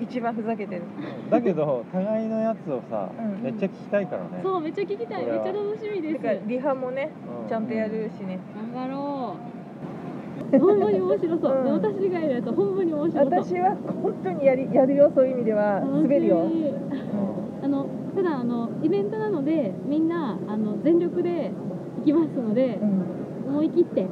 [0.00, 0.82] 一番ふざけてる。
[0.82, 4.40] うんだけど互いのやつをさ、うんめっちゃ聞きたいからね。
[4.42, 6.20] そう、めっちゃ聞きたい、これはめっちゃ楽しみです。
[6.20, 7.10] てかリハもね、
[7.42, 8.40] うんちゃんとやるしね。
[8.74, 9.53] 頑張ろう。
[10.52, 11.56] ほんまに面白そう。
[11.56, 13.42] うん私がいるやつほんまに面白そう。
[13.42, 16.48] 私は本当にやりやるよそういう意味では滑るよ。
[17.62, 21.50] あのただあのイベントなのでみんなあの全力で
[21.98, 23.02] 行きますのでう、ん。
[23.48, 24.06] 思い切って。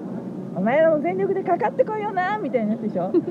[0.55, 3.11] お前らも全力でかかってこいよなみたいなやつでしょ。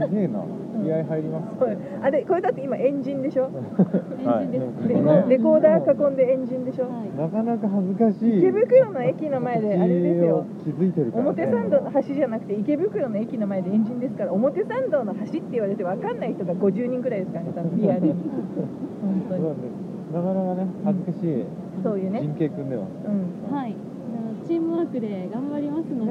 [0.00, 0.44] すげえな。
[0.82, 1.56] 気合入ります。
[1.58, 3.48] これあれこれだって今エンジンでしょ？
[3.48, 4.88] エンジンです。
[4.88, 6.88] レコねレコーダー囲んでエンジンでしょ？
[6.90, 7.10] はい。
[7.16, 8.38] なかなか恥ずかしい。
[8.38, 10.46] 池袋の駅の前であれですよ。
[10.64, 11.30] 気づいてるから、ね。
[11.30, 19.72] 表参道の橋じゃなくて池袋の駅の前でエンジンですから表参道の橋って言われて分かんない人が50人くらいですからね多分リアルに本当にそうなんです。
[20.12, 21.44] なかなかね、恥ずかしい
[21.82, 22.90] そういうね人形組んでます。
[23.06, 23.72] うんはい。
[23.72, 26.04] あのチームワークで頑張りますの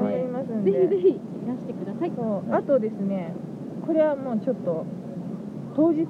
[0.64, 2.10] で、ぜひぜひいらしてください。
[2.50, 3.32] あとですね
[3.86, 4.86] これはもうちょっと
[5.74, 6.06] 当日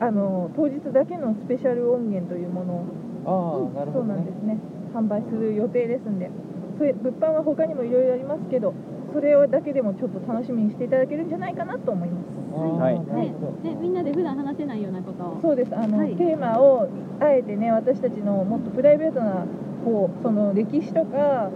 [0.00, 4.14] あの当日だけのスペシャル音源というものをああ、なるほそうど、ね。
[4.14, 4.58] なんですね
[4.94, 6.30] 販売する予定ですんで
[6.78, 8.74] それ物販は他にもいろいろありますけど
[9.12, 13.26] それをだけでもちょっと楽しみにしていただけるんじゃないかなと思いますはいなはい。
[13.64, 15.38] ね、みんなで普段話せないようなことを。
[15.40, 16.88] そうですあの、はいテーマを
[17.20, 19.46] あえてね私たちのもっとプライベートな
[19.84, 21.50] こうその歴史とか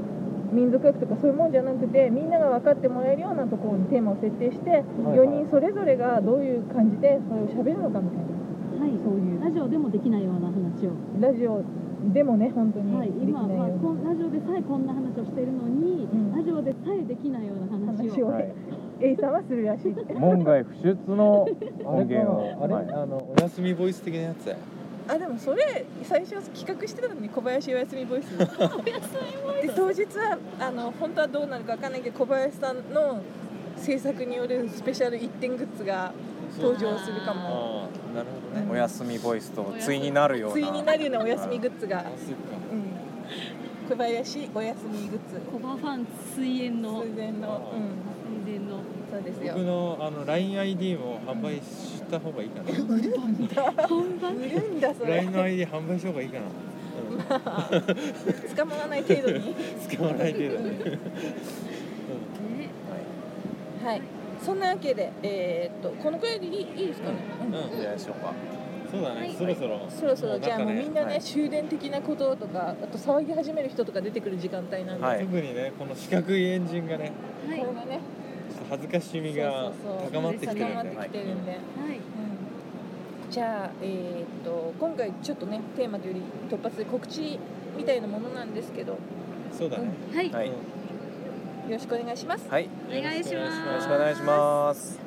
[0.53, 4.83] 民族学とかそういうもんじゃなくてみんなが分かってもらえるようなところにテーマを設定して、はい
[5.17, 8.85] 4人それぞれがどういう感じでそれを喋るのかみたいな。
[8.85, 8.93] はい。
[9.03, 9.41] そういう。
[9.41, 10.93] ラジオでもできないような話を。
[11.21, 11.63] ラジオ
[12.13, 16.33] でもね本当にはい、今、まあ、ラジオでさえこんな話をしているのに、うん。
[16.37, 18.11] ラジオでさえできないようなな話を。
[18.11, 18.55] 話を、はい。
[19.01, 19.95] A さんはするらしい。
[20.15, 21.47] 門外不出の
[21.85, 22.43] あ音源を。
[22.43, 23.03] なあれ、はい。
[23.03, 24.59] あの、お休みボイス的なやつだよ。
[25.09, 28.37] あでもそれ最初企画してたのに小林お休 みボイス。
[28.37, 28.47] で
[29.75, 33.21] 当日はあの本当はどうなるかわかんないけど小林さんの
[33.77, 36.13] 制作によるスペシャル1点グッズが
[36.59, 37.89] 登場するかも。
[37.89, 38.73] ああ、なるほどね。
[38.73, 40.67] お休みボイスと対になるような。
[40.67, 42.05] 対になるようなお休みグッズが。
[42.73, 45.41] うん、小林お休みグッズ。
[45.53, 47.03] コバファン水煙の。
[47.03, 48.16] 通前の、うん、
[49.17, 49.55] そうですよ。
[49.55, 52.71] 僕のあの LINEID も販売した方がいいかな。
[52.71, 53.73] 売るんだ。
[53.73, 55.17] 販売売るんだそれ。
[55.17, 56.45] LINE の ID 販売した方がいいかな。
[58.57, 59.55] 捕まらない程度に。
[59.89, 60.71] 使わないけどね。
[60.71, 60.79] ね
[63.83, 64.03] はい。
[64.43, 67.55] そんなわけでえーっとこのくらいでいいいいですかね、うん。
[67.55, 68.35] うんいいんじゃないでしょうか。
[68.91, 69.81] そうだね、そろそろ。
[69.89, 70.39] そろそろ。
[70.39, 71.21] じゃあもうみんなね、はい。
[71.23, 75.21] 終電的なこととかあと騒ぎ始める人とか出てくる時間帯なんで、はい。
[75.21, 77.13] 特にね、この四角いエンジンがね、
[77.49, 77.59] はい。
[77.61, 78.01] これがね
[78.71, 79.73] 恥ずかしみが
[80.13, 80.71] 高まってきてるんで。
[80.71, 81.11] はい。
[81.19, 81.19] う
[83.29, 83.31] ん。
[83.31, 87.39] じゃあ、えーっと今回ちょっとねテーマというより突発で告知
[87.77, 88.93] みたいなものなんですけど。
[88.93, 88.99] よ
[89.53, 89.91] そうだね。
[90.15, 90.49] はい、はい。
[90.49, 91.71] うん。
[91.71, 92.49] ろしくお願いします。
[92.49, 92.65] はい。
[92.65, 93.75] よお願いします。
[93.75, 95.06] ろしくお願いします